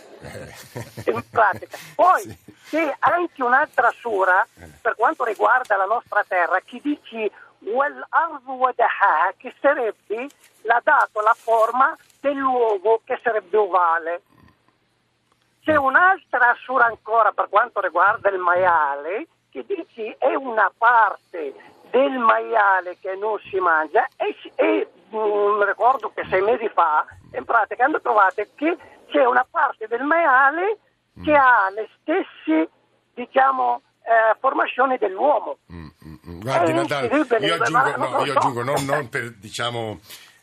In 1.05 1.23
pratica. 1.29 1.77
Poi 1.95 2.23
c'è 2.67 2.95
anche 2.99 3.43
un'altra 3.43 3.91
sura 3.91 4.45
per 4.81 4.95
quanto 4.95 5.23
riguarda 5.23 5.77
la 5.77 5.85
nostra 5.85 6.25
terra 6.27 6.59
che 6.59 6.79
dice 6.81 7.31
Well'ardu 7.60 8.52
wadaha, 8.52 9.32
che 9.36 9.54
sarebbe, 9.60 10.28
la 10.62 10.80
data, 10.82 11.22
la 11.22 11.36
forma 11.36 11.96
dell'uovo, 12.20 13.00
che 13.04 13.18
sarebbe 13.22 13.56
ovale. 13.56 14.22
C'è 15.62 15.78
mm. 15.78 15.82
un'altra 15.82 16.56
sura 16.62 16.86
ancora 16.86 17.32
per 17.32 17.48
quanto 17.48 17.80
riguarda 17.80 18.30
il 18.30 18.38
maiale, 18.38 19.26
che 19.50 19.64
dice 19.66 20.16
è 20.18 20.34
una 20.34 20.72
parte 20.76 21.54
del 21.90 22.18
maiale 22.18 22.96
che 23.00 23.14
non 23.16 23.38
si 23.50 23.58
mangia 23.58 24.06
e, 24.16 24.36
e 24.54 24.88
mm, 25.12 25.18
mh, 25.18 25.64
ricordo 25.64 26.12
che 26.14 26.24
sei 26.28 26.40
mesi 26.40 26.68
fa 26.68 27.04
in 27.32 27.44
pratica 27.44 27.84
hanno 27.84 28.00
trovato 28.00 28.46
che 28.54 28.78
c'è 29.08 29.24
una 29.26 29.44
parte 29.48 29.88
del 29.88 30.02
maiale 30.02 30.78
che 31.22 31.32
mm. 31.32 31.34
ha 31.34 31.68
le 31.70 31.88
stesse 32.00 32.70
diciamo 33.12 33.82
eh, 34.02 34.36
formazioni 34.38 34.96
dell'uomo. 34.98 35.58
Mm. 35.72 35.88
Guardi 36.38 36.72
Eh, 37.10 37.16
incredibile, 37.18 37.56
io 37.56 37.62
aggiungo, 37.62 37.96
no, 37.96 38.24
io 38.24 38.38
aggiungo 38.38 38.62
non, 38.62 38.84
non 38.84 39.08
per 39.08 39.34
diciamo 39.40 40.00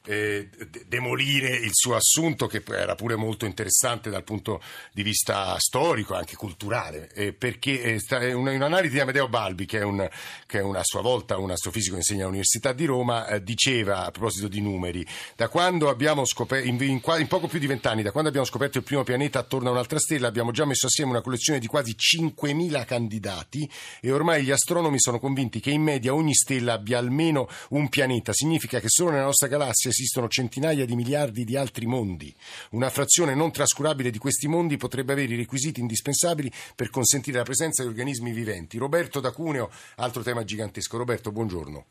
eh, 0.08 0.50
de- 0.70 0.86
demolire 0.88 1.56
il 1.56 1.72
suo 1.74 1.96
assunto 1.96 2.48
che 2.48 2.64
era 2.68 2.96
pure 2.96 3.16
molto 3.16 3.46
interessante 3.46 4.10
dal 4.10 4.24
punto 4.24 4.62
di 4.94 5.04
vista 5.04 5.56
storico 5.60 6.16
anche 6.16 6.36
culturale 6.36 7.10
eh, 7.14 7.34
perché 7.34 7.82
eh, 7.82 8.02
è 8.08 8.32
una- 8.34 8.52
un'analisi 8.52 8.94
di 8.94 9.00
Amedeo 9.00 9.28
Balbi 9.28 9.66
che 9.66 9.80
è, 9.80 9.84
un, 9.84 10.08
che 10.46 10.60
è 10.60 10.62
una, 10.62 10.80
a 10.80 10.84
sua 10.84 11.02
volta 11.02 11.38
un 11.38 11.52
astrofisico 11.52 11.94
che 11.94 12.00
insegna 12.00 12.24
all'Università 12.24 12.74
di 12.74 12.86
Roma 12.86 13.28
eh, 13.28 13.44
diceva 13.44 14.06
a 14.06 14.12
proposito 14.12 14.48
di 14.48 14.62
numeri 14.62 15.06
da 15.36 15.50
quando 15.50 15.90
abbiamo 15.90 16.26
scoperto 16.26 16.68
in, 16.68 16.82
in 16.82 17.02
in 17.18 17.28
poco 17.28 17.48
più 17.48 17.60
di 17.60 17.68
vent'anni 17.68 18.02
da 18.02 18.12
quando 18.12 18.30
abbiamo 18.30 18.48
scoperto 18.48 18.78
il 18.78 18.84
primo 18.84 19.04
pianeta 19.04 19.40
attorno 19.40 19.70
a 19.70 19.72
un'altra 19.72 20.00
stella 20.00 20.28
abbiamo 20.28 20.52
già 20.52 20.66
messo 20.66 20.88
assieme 20.88 21.12
una 21.12 21.22
collezione 21.22 21.60
di 21.60 21.68
quasi 21.68 21.96
5.000 21.98 22.86
candidati 22.86 23.70
e 24.02 24.12
ormai 24.12 24.44
gli 24.44 24.52
astronomi 24.52 25.00
sono 25.00 25.20
convinti 25.20 25.60
che 25.60 25.72
in 25.72 25.82
media 25.82 26.14
ogni 26.14 26.34
stella 26.34 26.74
abbia 26.74 26.98
almeno 26.98 27.48
un 27.70 27.90
pianeta. 27.90 28.34
Significa 28.34 28.80
che 28.80 28.90
solo 28.90 29.12
nella 29.12 29.24
nostra 29.26 29.48
galassia 29.48 29.92
esistono 29.98 30.28
centinaia 30.28 30.86
di 30.86 30.96
miliardi 30.96 31.44
di 31.44 31.58
altri 31.58 31.88
mondi. 31.88 32.32
Una 32.72 32.90
frazione 32.90 33.34
non 33.34 33.52
trascurabile 33.52 34.12
di 34.12 34.20
questi 34.20 34.48
mondi 34.48 34.78
potrebbe 34.78 35.14
avere 35.14 35.34
i 35.34 35.38
requisiti 35.38 35.80
indispensabili 35.80 36.52
per 36.76 36.92
consentire 36.92 37.38
la 37.38 37.44
presenza 37.44 37.82
di 37.82 37.90
organismi 37.90 38.32
viventi. 38.32 38.78
Roberto 38.78 39.20
da 39.20 39.32
Cuneo, 39.32 39.72
altro 39.96 40.22
tema 40.22 40.44
gigantesco. 40.44 40.98
Roberto, 40.98 41.32
buongiorno. 41.32 41.86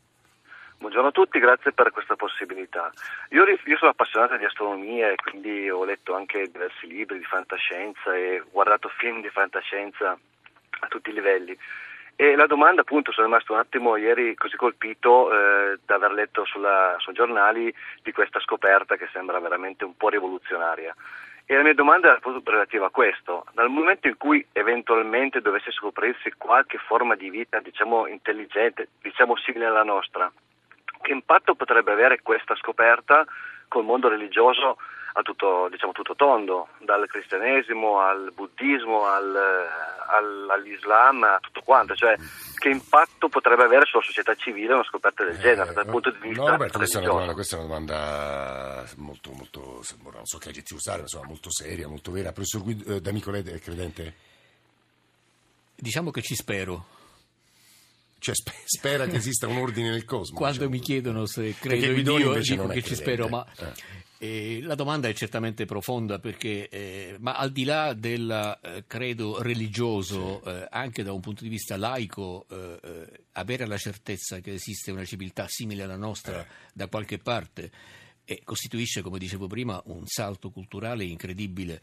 Buongiorno 0.78 1.08
a 1.08 1.12
tutti, 1.12 1.38
grazie 1.40 1.72
per 1.72 1.90
questa 1.90 2.16
possibilità. 2.16 2.92
Io, 3.30 3.44
io 3.44 3.76
sono 3.78 3.90
appassionato 3.90 4.36
di 4.36 4.44
astronomia 4.44 5.10
e 5.10 5.16
quindi 5.16 5.68
ho 5.70 5.84
letto 5.84 6.14
anche 6.14 6.50
diversi 6.52 6.86
libri 6.86 7.18
di 7.18 7.24
fantascienza 7.24 8.14
e 8.14 8.42
guardato 8.52 8.88
film 8.98 9.22
di 9.22 9.30
fantascienza 9.30 10.10
a 10.10 10.86
tutti 10.88 11.10
i 11.10 11.14
livelli. 11.14 11.58
E 12.18 12.34
la 12.34 12.46
domanda, 12.46 12.80
appunto, 12.80 13.12
sono 13.12 13.26
rimasto 13.26 13.52
un 13.52 13.58
attimo 13.58 13.96
ieri 13.96 14.34
così 14.36 14.56
colpito 14.56 15.30
eh, 15.30 15.78
da 15.84 15.96
aver 15.96 16.12
letto 16.12 16.46
sulla- 16.46 16.96
sui 16.98 17.12
giornali 17.12 17.72
di 18.02 18.10
questa 18.12 18.40
scoperta 18.40 18.96
che 18.96 19.06
sembra 19.12 19.38
veramente 19.38 19.84
un 19.84 19.94
po' 19.98 20.08
rivoluzionaria. 20.08 20.94
E 21.44 21.54
la 21.54 21.62
mia 21.62 21.74
domanda 21.74 22.16
è 22.16 22.20
proprio 22.20 22.42
relativa 22.44 22.86
a 22.86 22.90
questo. 22.90 23.44
Dal 23.52 23.68
momento 23.68 24.08
in 24.08 24.16
cui 24.16 24.44
eventualmente 24.52 25.42
dovesse 25.42 25.70
scoprirsi 25.72 26.32
qualche 26.38 26.78
forma 26.78 27.14
di 27.16 27.28
vita, 27.28 27.60
diciamo, 27.60 28.06
intelligente, 28.06 28.88
diciamo 29.02 29.36
simile 29.36 29.66
alla 29.66 29.84
nostra, 29.84 30.32
che 31.02 31.12
impatto 31.12 31.54
potrebbe 31.54 31.92
avere 31.92 32.22
questa 32.22 32.56
scoperta 32.56 33.26
col 33.68 33.84
mondo 33.84 34.08
religioso 34.08 34.78
a 35.18 35.22
tutto, 35.22 35.68
diciamo, 35.70 35.92
tutto 35.92 36.14
tondo, 36.14 36.68
dal 36.84 37.06
cristianesimo 37.08 38.00
al 38.00 38.32
buddismo 38.34 39.06
al, 39.06 39.34
al- 40.08 40.46
all'islam, 40.50 41.22
a 41.22 41.38
tutto 41.40 41.62
quanto, 41.62 41.94
cioè 41.94 42.14
che 42.58 42.68
impatto 42.68 43.28
potrebbe 43.30 43.62
avere 43.64 43.86
sulla 43.86 44.02
società 44.02 44.34
civile 44.34 44.74
una 44.74 44.84
scoperta 44.84 45.24
del 45.24 45.38
genere 45.38 45.72
dal 45.72 45.86
Eh, 45.86 45.90
punto 45.90 46.10
di 46.10 46.18
vista 46.20 46.42
no, 46.42 46.50
Roberto, 46.50 46.76
questa 46.76 46.98
è, 46.98 47.00
una 47.00 47.10
domanda, 47.10 47.32
religioso? 47.32 47.34
questa 47.34 47.56
è 47.56 47.58
una 47.58 47.68
domanda 47.68 48.84
molto, 48.96 49.30
molto, 49.32 49.84
non 50.12 50.26
so 50.26 50.36
che 50.38 50.48
aggettivo 50.50 50.78
usare, 50.78 50.96
ma 50.98 51.02
insomma, 51.04 51.26
molto 51.28 51.50
seria, 51.50 51.88
molto 51.88 52.10
vera. 52.10 52.32
Professor 52.32 52.62
Guido, 52.62 52.94
eh, 52.96 53.00
D'Amico, 53.00 53.30
lei 53.30 53.42
è 53.42 53.58
credente? 53.60 54.14
diciamo 55.74 56.10
che 56.10 56.20
ci 56.22 56.34
spero. 56.34 56.86
Cioè, 58.18 58.34
spe- 58.34 58.52
spera 58.64 59.06
che 59.06 59.16
esista 59.16 59.46
un 59.46 59.56
ordine 59.58 59.90
nel 59.90 60.04
cosmo. 60.04 60.36
Quando 60.36 60.58
diciamo. 60.58 60.74
mi 60.76 60.80
chiedono 60.80 61.26
se 61.26 61.54
credo 61.58 61.86
in 61.86 62.02
Dio, 62.02 62.32
dico 62.34 62.66
che 62.66 62.82
ci 62.82 62.94
spero, 62.94 63.28
ma 63.28 63.46
Eh. 63.58 64.04
Eh, 64.18 64.60
la 64.62 64.74
domanda 64.74 65.08
è 65.08 65.12
certamente 65.14 65.66
profonda 65.66 66.18
perché, 66.18 66.68
eh, 66.68 67.16
ma 67.20 67.34
al 67.34 67.52
di 67.52 67.64
là 67.64 67.92
del 67.92 68.58
eh, 68.62 68.84
credo 68.86 69.42
religioso, 69.42 70.42
eh, 70.42 70.66
anche 70.70 71.02
da 71.02 71.12
un 71.12 71.20
punto 71.20 71.42
di 71.42 71.50
vista 71.50 71.76
laico, 71.76 72.46
eh, 72.50 72.78
eh, 72.82 73.24
avere 73.32 73.66
la 73.66 73.76
certezza 73.76 74.40
che 74.40 74.54
esiste 74.54 74.90
una 74.90 75.04
civiltà 75.04 75.46
simile 75.48 75.82
alla 75.82 75.96
nostra 75.96 76.46
da 76.72 76.88
qualche 76.88 77.18
parte 77.18 77.70
costituisce, 78.42 79.02
come 79.02 79.18
dicevo 79.18 79.46
prima, 79.46 79.80
un 79.86 80.04
salto 80.06 80.50
culturale 80.50 81.04
incredibile. 81.04 81.80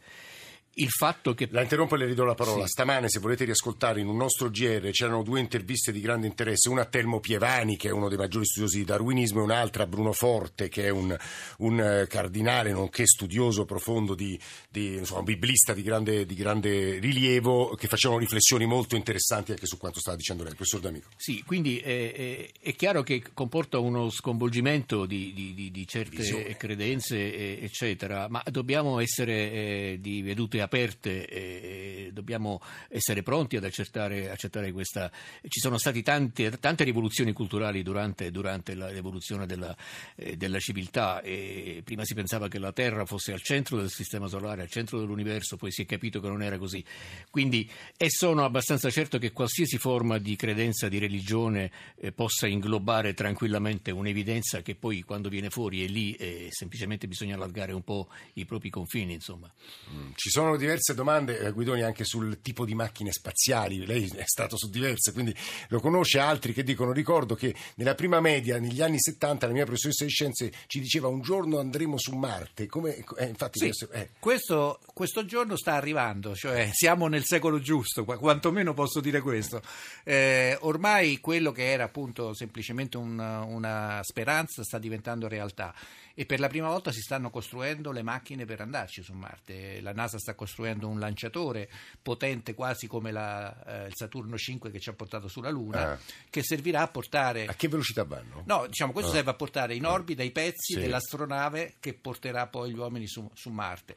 Il 0.76 0.90
fatto 0.90 1.34
che 1.34 1.48
La 1.50 1.62
interrompo 1.62 1.94
e 1.94 1.98
le 1.98 2.06
ridò 2.06 2.24
la 2.24 2.34
parola. 2.34 2.64
Sì. 2.64 2.70
Stamane, 2.70 3.08
se 3.08 3.20
volete 3.20 3.44
riascoltare, 3.44 4.00
in 4.00 4.08
un 4.08 4.16
nostro 4.16 4.50
GR 4.50 4.90
c'erano 4.90 5.22
due 5.22 5.38
interviste 5.38 5.92
di 5.92 6.00
grande 6.00 6.26
interesse, 6.26 6.68
una 6.68 6.82
a 6.82 6.86
Telmo 6.86 7.20
Pievani, 7.20 7.76
che 7.76 7.88
è 7.88 7.92
uno 7.92 8.08
dei 8.08 8.18
maggiori 8.18 8.44
studiosi 8.44 8.78
di 8.78 8.84
darwinismo, 8.84 9.40
e 9.40 9.42
un'altra 9.44 9.84
a 9.84 9.86
Bruno 9.86 10.12
Forte, 10.12 10.68
che 10.68 10.84
è 10.84 10.88
un, 10.88 11.16
un, 11.58 11.80
eh, 11.80 12.06
cardinale, 12.08 12.72
nonché 12.72 13.06
studioso 13.06 13.64
profondo, 13.64 14.14
di, 14.14 14.38
di, 14.68 14.96
insomma, 14.96 15.20
un 15.20 15.26
biblista 15.26 15.74
di 15.74 15.82
grande, 15.82 16.26
di 16.26 16.34
grande 16.34 16.98
rilievo, 16.98 17.74
che 17.76 17.86
facevano 17.86 18.18
riflessioni 18.18 18.66
molto 18.66 18.96
interessanti 18.96 19.52
anche 19.52 19.66
su 19.66 19.78
quanto 19.78 20.00
stava 20.00 20.16
dicendo 20.16 20.42
lei, 20.42 20.54
professor 20.54 20.80
D'Amico. 20.80 21.08
Sì, 21.16 21.42
quindi 21.44 21.78
è, 21.78 22.12
è- 22.12 22.50
è 22.60 22.74
chiaro 22.74 23.02
che 23.02 23.22
comporta 23.32 23.78
uno 23.78 24.10
sconvolgimento 24.10 25.06
di, 25.06 25.32
di- 25.32 25.86
certe 25.86 26.16
Visione. 26.16 26.56
credenze, 26.56 27.16
eh, 27.16 27.58
eccetera, 27.62 28.26
ma 28.28 28.42
dobbiamo 28.50 28.98
essere 28.98 29.52
eh, 29.52 29.98
di 30.00 30.22
vedute 30.22 30.62
aperte 30.64 31.26
e 31.26 32.10
dobbiamo 32.12 32.60
essere 32.88 33.22
pronti 33.22 33.56
ad 33.56 33.64
accettare, 33.64 34.30
accettare 34.30 34.72
questa. 34.72 35.10
Ci 35.46 35.60
sono 35.60 35.78
state 35.78 36.02
tante, 36.02 36.50
tante 36.58 36.84
rivoluzioni 36.84 37.32
culturali 37.32 37.82
durante, 37.82 38.30
durante 38.30 38.74
l'evoluzione 38.74 39.46
della, 39.46 39.76
eh, 40.16 40.36
della 40.36 40.58
civiltà. 40.58 41.20
E 41.22 41.82
prima 41.84 42.04
si 42.04 42.14
pensava 42.14 42.48
che 42.48 42.58
la 42.58 42.72
Terra 42.72 43.04
fosse 43.04 43.32
al 43.32 43.42
centro 43.42 43.76
del 43.76 43.90
sistema 43.90 44.26
solare, 44.26 44.62
al 44.62 44.70
centro 44.70 44.98
dell'universo, 44.98 45.56
poi 45.56 45.70
si 45.70 45.82
è 45.82 45.86
capito 45.86 46.20
che 46.20 46.28
non 46.28 46.42
era 46.42 46.58
così. 46.58 46.84
Quindi, 47.30 47.70
e 47.96 48.10
sono 48.10 48.44
abbastanza 48.44 48.90
certo 48.90 49.18
che 49.18 49.32
qualsiasi 49.32 49.78
forma 49.78 50.18
di 50.18 50.36
credenza, 50.36 50.88
di 50.88 50.98
religione 50.98 51.70
eh, 51.96 52.12
possa 52.12 52.46
inglobare 52.46 53.14
tranquillamente 53.14 53.90
un'evidenza 53.90 54.62
che 54.62 54.74
poi 54.74 55.02
quando 55.02 55.28
viene 55.28 55.50
fuori 55.50 55.84
è 55.84 55.88
lì 55.88 56.12
e 56.12 56.48
semplicemente 56.50 57.06
bisogna 57.06 57.34
allargare 57.34 57.72
un 57.72 57.82
po' 57.82 58.08
i 58.34 58.44
propri 58.44 58.70
confini. 58.70 59.14
Insomma. 59.14 59.52
Mm, 59.92 60.12
ci 60.14 60.30
sono 60.30 60.53
diverse 60.56 60.94
domande, 60.94 61.38
eh, 61.38 61.50
Guidoni, 61.52 61.82
anche 61.82 62.04
sul 62.04 62.40
tipo 62.40 62.64
di 62.64 62.74
macchine 62.74 63.12
spaziali. 63.12 63.84
Lei 63.86 64.10
è 64.14 64.24
stato 64.26 64.56
su 64.56 64.68
diverse, 64.70 65.12
quindi 65.12 65.34
lo 65.68 65.80
conosce. 65.80 66.18
Altri 66.18 66.52
che 66.52 66.62
dicono: 66.62 66.92
Ricordo 66.92 67.34
che 67.34 67.54
nella 67.76 67.94
prima 67.94 68.20
media, 68.20 68.58
negli 68.58 68.82
anni 68.82 69.00
70, 69.00 69.46
la 69.46 69.52
mia 69.52 69.64
professoressa 69.64 70.04
di 70.04 70.10
scienze 70.10 70.52
ci 70.66 70.80
diceva 70.80 71.08
un 71.08 71.20
giorno 71.20 71.58
andremo 71.58 71.98
su 71.98 72.14
Marte. 72.16 72.66
Come, 72.66 73.04
eh, 73.16 73.26
infatti, 73.26 73.58
sì, 73.58 73.66
questo, 73.66 73.90
eh. 73.90 74.10
questo, 74.18 74.80
questo, 74.92 75.24
giorno 75.24 75.56
sta 75.56 75.74
arrivando, 75.74 76.34
cioè 76.34 76.70
siamo 76.72 77.06
nel 77.08 77.24
secolo 77.24 77.60
giusto, 77.60 78.04
quantomeno 78.04 78.74
posso 78.74 79.00
dire 79.00 79.20
questo. 79.20 79.62
Eh, 80.04 80.56
ormai 80.60 81.18
quello 81.20 81.52
che 81.52 81.70
era 81.70 81.84
appunto 81.84 82.34
semplicemente 82.34 82.96
un, 82.96 83.18
una 83.18 84.00
speranza 84.02 84.62
sta 84.62 84.78
diventando 84.78 85.28
realtà 85.28 85.74
e 86.16 86.26
per 86.26 86.38
la 86.38 86.48
prima 86.48 86.68
volta 86.68 86.92
si 86.92 87.00
stanno 87.00 87.28
costruendo 87.28 87.90
le 87.90 88.02
macchine 88.02 88.44
per 88.44 88.60
andarci 88.60 89.02
su 89.02 89.12
Marte. 89.14 89.80
La 89.80 89.92
NASA 89.92 90.16
sta 90.18 90.34
costruendo 90.34 90.43
un 90.86 90.98
lanciatore 90.98 91.68
potente 92.00 92.54
quasi 92.54 92.86
come 92.86 93.10
la, 93.10 93.84
eh, 93.84 93.86
il 93.86 93.94
Saturno 93.94 94.36
5 94.36 94.70
che 94.70 94.80
ci 94.80 94.88
ha 94.88 94.92
portato 94.92 95.28
sulla 95.28 95.50
Luna, 95.50 95.92
ah. 95.92 95.98
che 96.30 96.42
servirà 96.42 96.82
a 96.82 96.88
portare... 96.88 97.46
A 97.46 97.54
che 97.54 97.68
velocità 97.68 98.04
vanno? 98.04 98.42
No, 98.46 98.66
diciamo, 98.66 98.92
questo 98.92 99.10
ah. 99.10 99.14
serve 99.14 99.30
a 99.30 99.34
portare 99.34 99.74
in 99.74 99.86
orbita 99.86 100.22
i 100.22 100.30
pezzi 100.30 100.74
sì. 100.74 100.80
dell'astronave 100.80 101.76
che 101.80 101.94
porterà 101.94 102.46
poi 102.46 102.72
gli 102.72 102.78
uomini 102.78 103.06
su, 103.06 103.28
su 103.34 103.50
Marte 103.50 103.96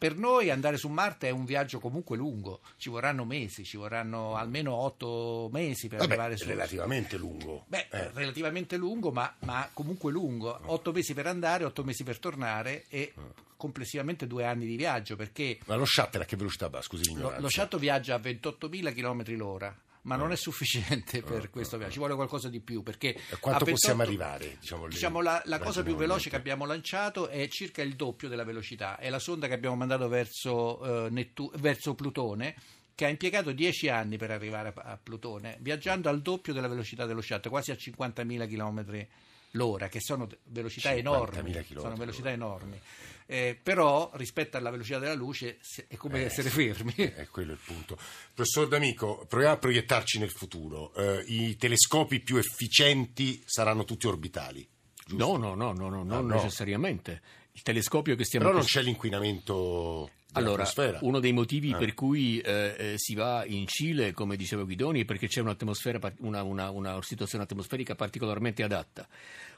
per 0.00 0.16
noi 0.16 0.48
andare 0.48 0.78
su 0.78 0.88
Marte 0.88 1.28
è 1.28 1.30
un 1.30 1.44
viaggio 1.44 1.78
comunque 1.78 2.16
lungo, 2.16 2.60
ci 2.78 2.88
vorranno 2.88 3.26
mesi, 3.26 3.64
ci 3.64 3.76
vorranno 3.76 4.34
almeno 4.34 4.72
otto 4.72 5.50
mesi 5.52 5.88
per 5.88 5.98
Vabbè, 5.98 6.12
arrivare 6.12 6.36
su 6.38 6.46
Marte. 6.46 6.58
relativamente 6.58 7.18
lungo. 7.18 7.64
Beh, 7.66 7.88
eh. 7.90 8.10
relativamente 8.14 8.78
lungo, 8.78 9.10
ma, 9.10 9.30
ma, 9.40 9.68
comunque 9.74 10.10
lungo. 10.10 10.58
Otto 10.64 10.90
mesi 10.90 11.12
per 11.12 11.26
andare, 11.26 11.64
otto 11.64 11.84
mesi 11.84 12.02
per 12.02 12.18
tornare 12.18 12.86
e 12.88 13.12
complessivamente 13.58 14.26
due 14.26 14.46
anni 14.46 14.64
di 14.64 14.76
viaggio 14.76 15.16
perché... 15.16 15.58
Ma 15.66 15.74
lo 15.74 15.84
shuttle 15.84 16.22
a 16.22 16.24
che 16.24 16.36
velocità 16.36 16.68
va? 16.68 16.80
Scusi 16.80 17.14
Lo, 17.14 17.34
lo 17.36 17.50
shuttle 17.50 17.78
viaggia 17.78 18.14
a 18.14 18.18
28.000 18.18 18.94
km 18.94 19.36
l'ora 19.36 19.76
ma 20.02 20.16
non 20.16 20.32
è 20.32 20.36
sufficiente 20.36 21.22
per 21.22 21.50
questo 21.50 21.76
viaggio, 21.76 21.92
ci 21.92 21.98
vuole 21.98 22.14
qualcosa 22.14 22.48
di 22.48 22.60
più. 22.60 22.82
Perché 22.82 23.14
quanto 23.40 23.64
28, 23.64 23.70
possiamo 23.70 24.02
arrivare? 24.02 24.56
Diciamo, 24.60 24.88
diciamo 24.88 25.20
la, 25.20 25.42
la 25.46 25.58
cosa 25.58 25.82
più 25.82 25.96
veloce 25.96 26.30
che 26.30 26.36
abbiamo 26.36 26.64
lanciato 26.64 27.28
è 27.28 27.46
circa 27.48 27.82
il 27.82 27.96
doppio 27.96 28.28
della 28.28 28.44
velocità, 28.44 28.98
è 28.98 29.10
la 29.10 29.18
sonda 29.18 29.46
che 29.46 29.54
abbiamo 29.54 29.76
mandato 29.76 30.08
verso, 30.08 31.06
eh, 31.06 31.10
Nettu- 31.10 31.56
verso 31.58 31.94
Plutone 31.94 32.56
che 32.94 33.06
ha 33.06 33.08
impiegato 33.08 33.52
10 33.52 33.88
anni 33.88 34.18
per 34.18 34.30
arrivare 34.30 34.72
a, 34.74 34.82
a 34.92 34.98
Plutone, 35.02 35.56
viaggiando 35.60 36.10
al 36.10 36.20
doppio 36.20 36.52
della 36.52 36.68
velocità 36.68 37.06
dello 37.06 37.22
shuttle, 37.22 37.50
quasi 37.50 37.70
a 37.70 37.74
50.000 37.74 38.46
km 38.46 39.06
l'ora, 39.52 39.88
che 39.88 40.00
sono 40.00 40.28
velocità 40.44 40.94
enormi. 40.94 41.64
Sono 41.74 41.96
velocità 41.96 42.30
enormi. 42.30 42.80
Eh, 43.26 43.56
però 43.62 44.10
rispetto 44.14 44.56
alla 44.56 44.70
velocità 44.70 44.98
della 44.98 45.14
luce 45.14 45.60
è 45.86 45.94
come 45.96 46.20
eh, 46.20 46.24
essere 46.24 46.50
fermi. 46.50 46.92
È 46.98 47.28
quello 47.30 47.52
il 47.52 47.60
punto. 47.64 47.96
Professor 48.34 48.66
D'Amico, 48.66 49.24
proviamo 49.28 49.54
a 49.54 49.58
proiettarci 49.58 50.18
nel 50.18 50.32
futuro. 50.32 50.92
Eh, 50.94 51.24
I 51.28 51.56
telescopi 51.56 52.18
più 52.18 52.38
efficienti 52.38 53.40
saranno 53.46 53.84
tutti 53.84 54.08
orbitali? 54.08 54.68
Giusto? 55.06 55.36
No, 55.36 55.36
no, 55.36 55.54
no, 55.54 55.72
no, 55.72 55.88
no 55.88 56.02
non 56.02 56.26
no. 56.26 56.34
necessariamente. 56.34 57.22
Il 57.52 57.62
telescopio 57.62 58.16
che 58.16 58.24
stiamo... 58.24 58.46
Però 58.46 58.56
non 58.58 58.66
c'è 58.66 58.82
l'inquinamento 58.82 60.10
allora, 60.32 60.68
uno 61.00 61.18
dei 61.18 61.32
motivi 61.32 61.70
eh. 61.70 61.76
per 61.76 61.94
cui 61.94 62.38
eh, 62.38 62.74
eh, 62.76 62.94
si 62.96 63.14
va 63.14 63.44
in 63.46 63.66
Cile, 63.66 64.12
come 64.12 64.36
diceva 64.36 64.62
Guidoni, 64.62 65.02
è 65.02 65.04
perché 65.04 65.26
c'è 65.26 65.40
un'atmosfera, 65.40 65.98
una, 66.18 66.42
una, 66.42 66.70
una 66.70 67.02
situazione 67.02 67.44
atmosferica 67.44 67.94
particolarmente 67.94 68.62
adatta. 68.62 69.06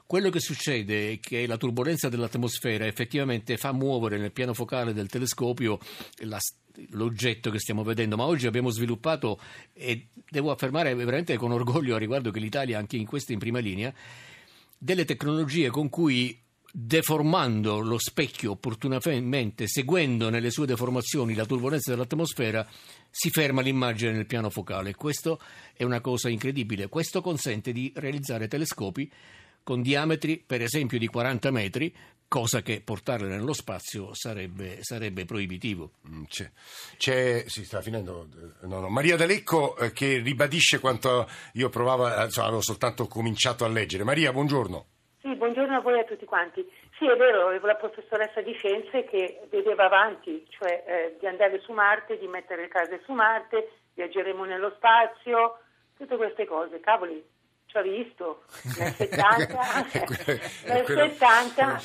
Quello 0.05 0.29
che 0.29 0.39
succede 0.39 1.13
è 1.13 1.19
che 1.19 1.47
la 1.47 1.57
turbolenza 1.57 2.09
dell'atmosfera 2.09 2.85
effettivamente 2.85 3.57
fa 3.57 3.71
muovere 3.71 4.17
nel 4.17 4.31
piano 4.31 4.53
focale 4.53 4.93
del 4.93 5.07
telescopio 5.07 5.79
la, 6.17 6.39
l'oggetto 6.89 7.49
che 7.49 7.59
stiamo 7.59 7.83
vedendo, 7.83 8.17
ma 8.17 8.25
oggi 8.25 8.47
abbiamo 8.47 8.69
sviluppato, 8.69 9.39
e 9.73 10.09
devo 10.29 10.51
affermare 10.51 10.93
veramente 10.93 11.37
con 11.37 11.51
orgoglio 11.51 11.95
a 11.95 11.99
riguardo 11.99 12.31
che 12.31 12.39
l'Italia 12.39 12.77
anche 12.77 12.97
in 12.97 13.05
questo 13.05 13.31
è 13.31 13.33
in 13.33 13.39
prima 13.39 13.59
linea, 13.59 13.93
delle 14.77 15.05
tecnologie 15.05 15.69
con 15.69 15.87
cui 15.89 16.42
deformando 16.75 17.81
lo 17.81 17.99
specchio 17.99 18.51
opportunamente, 18.51 19.67
seguendo 19.67 20.31
nelle 20.31 20.49
sue 20.49 20.65
deformazioni 20.65 21.35
la 21.35 21.45
turbolenza 21.45 21.91
dell'atmosfera, 21.91 22.67
si 23.11 23.29
ferma 23.29 23.61
l'immagine 23.61 24.11
nel 24.11 24.25
piano 24.25 24.49
focale. 24.49 24.95
Questo 24.95 25.39
è 25.73 25.83
una 25.83 26.01
cosa 26.01 26.29
incredibile. 26.29 26.89
Questo 26.89 27.21
consente 27.21 27.71
di 27.71 27.93
realizzare 27.95 28.47
telescopi 28.47 29.09
con 29.61 29.83
diametri, 29.83 30.43
per 30.45 30.63
esempio, 30.63 30.97
di 30.97 31.05
40 31.05 31.51
metri, 31.51 31.95
cosa 32.27 32.63
che 32.63 32.81
portarle 32.81 33.27
nello 33.27 33.53
spazio 33.53 34.15
sarebbe, 34.15 34.79
sarebbe 34.81 35.25
proibitivo. 35.25 35.91
Mm, 36.09 36.23
c'è, 36.23 36.51
c'è, 36.97 37.43
si 37.45 37.65
sta 37.65 37.83
finendo, 37.83 38.27
eh, 38.63 38.65
no, 38.65 38.79
no. 38.79 38.89
Maria 38.89 39.15
D'Alecco 39.15 39.77
eh, 39.77 39.91
che 39.91 40.17
ribadisce 40.17 40.79
quanto 40.79 41.29
io 41.53 41.69
provavo, 41.69 42.11
eh, 42.11 42.23
insomma, 42.23 42.47
avevo 42.47 42.63
soltanto 42.63 43.05
cominciato 43.05 43.63
a 43.63 43.67
leggere. 43.67 44.03
Maria, 44.03 44.33
buongiorno. 44.33 44.87
Sì, 45.23 45.35
buongiorno 45.35 45.77
a 45.77 45.79
voi 45.79 45.95
e 45.95 45.99
a 46.01 46.03
tutti 46.03 46.25
quanti. 46.25 46.69
Sì, 46.97 47.07
è 47.07 47.15
vero, 47.15 47.47
avevo 47.47 47.65
la 47.65 47.75
professoressa 47.75 48.41
di 48.41 48.51
scienze 48.55 49.05
che 49.05 49.47
vedeva 49.49 49.85
avanti, 49.85 50.45
cioè 50.49 50.83
eh, 50.85 51.15
di 51.17 51.25
andare 51.25 51.61
su 51.61 51.71
Marte, 51.71 52.17
di 52.17 52.27
mettere 52.27 52.63
le 52.63 52.67
case 52.67 52.99
su 53.05 53.13
Marte, 53.13 53.71
viaggeremo 53.93 54.43
nello 54.43 54.73
spazio, 54.75 55.59
tutte 55.95 56.17
queste 56.17 56.45
cose. 56.45 56.81
Cavoli, 56.81 57.25
ci 57.67 57.77
ho 57.77 57.81
visto, 57.83 58.43
nel 58.77 58.91
70, 58.99 59.87
nel 60.65 60.85
70 60.85 61.81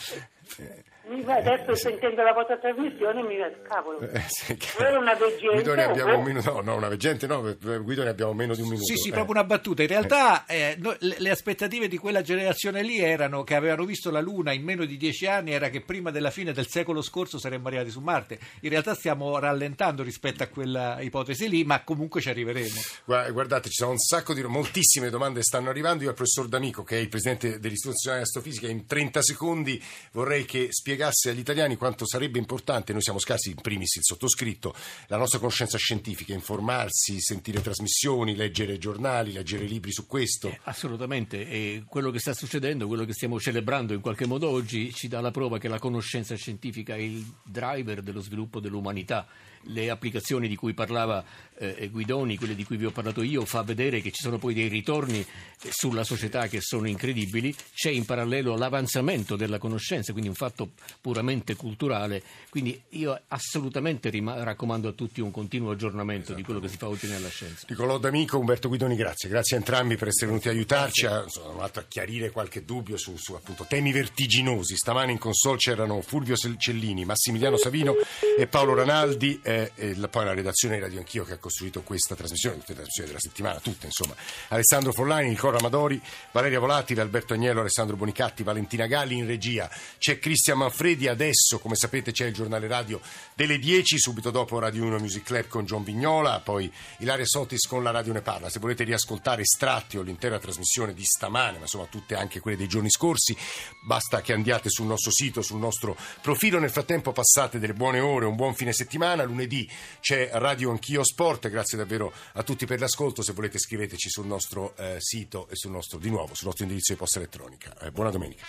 Adesso 1.08 1.74
sentendo 1.74 2.22
la 2.22 2.34
vostra 2.34 2.58
trasmissione 2.58 3.22
mi 3.22 3.36
cavolo, 3.66 4.00
eh, 4.00 4.22
sì, 4.28 4.58
era 4.78 4.98
una 4.98 5.14
veggente. 5.14 5.54
Guido 5.54 5.74
ne 5.74 5.84
abbiamo 5.84 6.18
un 6.18 6.24
minuto, 6.24 6.52
no, 6.52 6.60
no, 6.60 6.76
una 6.76 6.88
veggente 6.88 7.26
no, 7.26 7.56
Guido 7.82 8.02
ne 8.02 8.10
abbiamo 8.10 8.34
meno 8.34 8.54
di 8.54 8.60
un 8.60 8.68
minuto. 8.68 8.84
Sì, 8.84 8.96
sì, 8.96 9.08
eh. 9.08 9.12
proprio 9.12 9.32
una 9.32 9.44
battuta. 9.44 9.80
In 9.80 9.88
realtà 9.88 10.44
eh, 10.44 10.76
no, 10.78 10.94
le, 10.98 11.16
le, 11.18 11.30
aspettative 11.30 11.88
di 11.88 11.96
quella 11.96 12.20
generazione 12.20 12.82
lì 12.82 12.98
erano 12.98 13.42
che 13.42 13.54
avevano 13.54 13.86
visto 13.86 14.10
la 14.10 14.20
Luna 14.20 14.52
in 14.52 14.62
meno 14.62 14.84
di 14.84 14.98
dieci 14.98 15.26
anni, 15.26 15.52
era 15.52 15.70
che 15.70 15.80
prima 15.80 16.10
della 16.10 16.30
fine 16.30 16.52
del 16.52 16.68
secolo 16.68 17.00
scorso 17.00 17.38
saremmo 17.38 17.68
arrivati 17.68 17.88
su 17.88 18.00
Marte. 18.00 18.38
In 18.60 18.68
realtà 18.68 18.94
stiamo 18.94 19.38
rallentando 19.38 20.02
rispetto 20.02 20.42
a 20.42 20.48
quella 20.48 21.00
ipotesi 21.00 21.48
lì, 21.48 21.64
ma 21.64 21.82
comunque 21.84 22.20
ci 22.20 22.28
arriveremo. 22.28 22.80
Guardate, 23.06 23.70
ci 23.70 23.76
sono 23.76 23.92
un 23.92 23.98
sacco 23.98 24.34
di 24.34 24.42
moltissime 24.42 25.08
domande 25.08 25.42
stanno 25.42 25.70
arrivando. 25.70 26.02
Io 26.02 26.10
al 26.10 26.14
professor 26.14 26.48
D'Amico, 26.48 26.82
che 26.82 26.96
è 26.96 27.00
il 27.00 27.08
presidente 27.08 27.58
dell'Istituto 27.58 27.94
Nazionale 27.94 28.22
di 28.22 28.28
Astrofisica, 28.28 28.68
in 28.68 28.86
30 28.86 29.22
secondi 29.22 29.82
vorrei 30.12 30.44
che 30.44 30.68
spiegasse 30.70 30.97
spiegasse 30.98 31.30
agli 31.30 31.38
italiani 31.38 31.76
quanto 31.76 32.04
sarebbe 32.04 32.38
importante, 32.38 32.92
noi 32.92 33.02
siamo 33.02 33.20
scarsi, 33.20 33.50
in 33.50 33.60
primis 33.60 33.94
il 33.96 34.02
sottoscritto, 34.02 34.74
la 35.06 35.16
nostra 35.16 35.38
conoscenza 35.38 35.78
scientifica, 35.78 36.34
informarsi, 36.34 37.20
sentire 37.20 37.60
trasmissioni, 37.60 38.34
leggere 38.34 38.78
giornali, 38.78 39.32
leggere 39.32 39.64
libri 39.64 39.92
su 39.92 40.06
questo. 40.06 40.48
Eh, 40.48 40.58
assolutamente, 40.64 41.48
e 41.48 41.84
quello 41.86 42.10
che 42.10 42.18
sta 42.18 42.34
succedendo, 42.34 42.88
quello 42.88 43.04
che 43.04 43.12
stiamo 43.12 43.38
celebrando 43.38 43.94
in 43.94 44.00
qualche 44.00 44.26
modo 44.26 44.48
oggi, 44.48 44.92
ci 44.92 45.06
dà 45.06 45.20
la 45.20 45.30
prova 45.30 45.58
che 45.58 45.68
la 45.68 45.78
conoscenza 45.78 46.34
scientifica 46.34 46.96
è 46.96 47.00
il 47.00 47.24
driver 47.44 48.02
dello 48.02 48.20
sviluppo 48.20 48.58
dell'umanità 48.58 49.26
le 49.62 49.90
applicazioni 49.90 50.48
di 50.48 50.56
cui 50.56 50.74
parlava 50.74 51.24
eh, 51.58 51.88
Guidoni, 51.88 52.36
quelle 52.36 52.54
di 52.54 52.64
cui 52.64 52.76
vi 52.76 52.86
ho 52.86 52.90
parlato 52.90 53.22
io, 53.22 53.44
fa 53.44 53.62
vedere 53.62 54.00
che 54.00 54.10
ci 54.10 54.22
sono 54.22 54.38
poi 54.38 54.54
dei 54.54 54.68
ritorni 54.68 55.20
eh, 55.20 55.68
sulla 55.70 56.04
società 56.04 56.46
che 56.48 56.60
sono 56.60 56.88
incredibili, 56.88 57.54
c'è 57.74 57.90
in 57.90 58.04
parallelo 58.04 58.56
l'avanzamento 58.56 59.36
della 59.36 59.58
conoscenza, 59.58 60.12
quindi 60.12 60.28
un 60.28 60.34
fatto 60.34 60.70
puramente 61.00 61.54
culturale, 61.56 62.22
quindi 62.48 62.80
io 62.90 63.20
assolutamente 63.28 64.08
rim- 64.08 64.42
raccomando 64.42 64.88
a 64.88 64.92
tutti 64.92 65.20
un 65.20 65.30
continuo 65.30 65.72
aggiornamento 65.72 66.32
di 66.32 66.42
quello 66.42 66.60
che 66.60 66.68
si 66.68 66.76
fa 66.76 66.88
oggi 66.88 67.06
nella 67.06 67.28
scienza. 67.28 67.66
Nicolò 67.68 67.98
D'Amico, 67.98 68.38
Umberto 68.38 68.68
Guidoni, 68.68 68.96
grazie, 68.96 69.28
grazie 69.28 69.56
a 69.56 69.58
entrambi 69.58 69.96
per 69.96 70.08
essere 70.08 70.26
venuti 70.26 70.48
a 70.48 70.52
aiutarci, 70.52 71.06
a, 71.06 71.22
insomma, 71.22 71.64
a 71.64 71.84
chiarire 71.86 72.30
qualche 72.30 72.64
dubbio 72.64 72.96
su, 72.96 73.16
su 73.16 73.34
appunto, 73.34 73.66
temi 73.68 73.92
vertiginosi. 73.92 74.76
Stamani 74.76 75.12
in 75.12 75.18
console 75.18 75.58
c'erano 75.58 76.00
Fulvio 76.00 76.36
Cellini, 76.36 77.04
Massimiliano 77.04 77.56
Savino 77.56 77.94
e 78.38 78.46
Paolo 78.46 78.74
Ranaldi. 78.74 79.40
Eh, 79.42 79.58
eh, 79.58 79.72
e 79.74 79.96
la, 79.96 80.08
poi 80.08 80.24
la 80.24 80.34
redazione 80.34 80.76
di 80.76 80.82
Radio 80.82 80.98
Anch'io 80.98 81.24
che 81.24 81.34
ha 81.34 81.38
costruito 81.48 81.82
questa 81.82 82.14
trasmissione, 82.14 82.56
tutte 82.56 82.68
le 82.68 82.74
trasmissioni 82.74 83.08
della 83.08 83.20
settimana, 83.20 83.58
tutte 83.58 83.86
insomma. 83.86 84.14
Alessandro 84.48 84.92
Follani, 84.92 85.30
Nicola 85.30 85.56
Amadori, 85.58 86.00
Valeria 86.30 86.60
Volatile, 86.60 87.00
Alberto 87.00 87.32
Agnello, 87.32 87.60
Alessandro 87.60 87.96
Bonicatti, 87.96 88.42
Valentina 88.42 88.86
Galli 88.86 89.16
in 89.16 89.26
regia. 89.26 89.68
C'è 89.96 90.18
Cristian 90.18 90.58
Manfredi, 90.58 91.08
adesso 91.08 91.58
come 91.58 91.74
sapete 91.74 92.12
c'è 92.12 92.26
il 92.26 92.34
giornale 92.34 92.66
radio 92.68 93.00
delle 93.34 93.58
10, 93.58 93.98
subito 93.98 94.30
dopo 94.30 94.58
Radio 94.58 94.84
1 94.84 94.98
Music 94.98 95.24
Club 95.24 95.46
con 95.48 95.64
John 95.64 95.82
Vignola, 95.82 96.40
poi 96.40 96.70
Ilaria 96.98 97.24
Sotis 97.24 97.66
con 97.66 97.82
la 97.82 97.90
Radio 97.90 98.12
Ne 98.12 98.20
Parla. 98.20 98.50
Se 98.50 98.58
volete 98.58 98.84
riascoltare 98.84 99.42
estratti 99.42 99.96
o 99.96 100.02
l'intera 100.02 100.38
trasmissione 100.38 100.92
di 100.92 101.04
stamane, 101.04 101.56
ma 101.56 101.62
insomma 101.62 101.86
tutte 101.86 102.14
anche 102.14 102.40
quelle 102.40 102.58
dei 102.58 102.68
giorni 102.68 102.90
scorsi, 102.90 103.34
basta 103.80 104.20
che 104.20 104.34
andiate 104.34 104.68
sul 104.68 104.86
nostro 104.86 105.10
sito, 105.10 105.40
sul 105.40 105.58
nostro 105.58 105.96
profilo. 106.20 106.58
Nel 106.58 106.70
frattempo 106.70 107.12
passate 107.12 107.58
delle 107.58 107.72
buone 107.72 108.00
ore, 108.00 108.26
un 108.26 108.36
buon 108.36 108.54
fine 108.54 108.74
settimana. 108.74 109.22
Lunedì 109.22 109.66
c'è 110.00 110.28
Radio 110.34 110.70
Anch'io 110.70 111.02
Sport. 111.04 111.37
Grazie 111.46 111.78
davvero 111.78 112.12
a 112.32 112.42
tutti 112.42 112.66
per 112.66 112.80
l'ascolto. 112.80 113.22
Se 113.22 113.32
volete 113.32 113.58
scriveteci 113.58 114.08
sul 114.10 114.26
nostro 114.26 114.74
eh, 114.76 114.96
sito 114.98 115.46
e 115.48 115.54
sul 115.54 115.70
nostro, 115.70 115.98
di 115.98 116.10
nuovo, 116.10 116.34
sul 116.34 116.46
nostro 116.46 116.64
indirizzo 116.64 116.92
di 116.92 116.98
posta 116.98 117.20
elettronica. 117.20 117.78
Eh, 117.78 117.92
buona 117.92 118.10
domenica. 118.10 118.44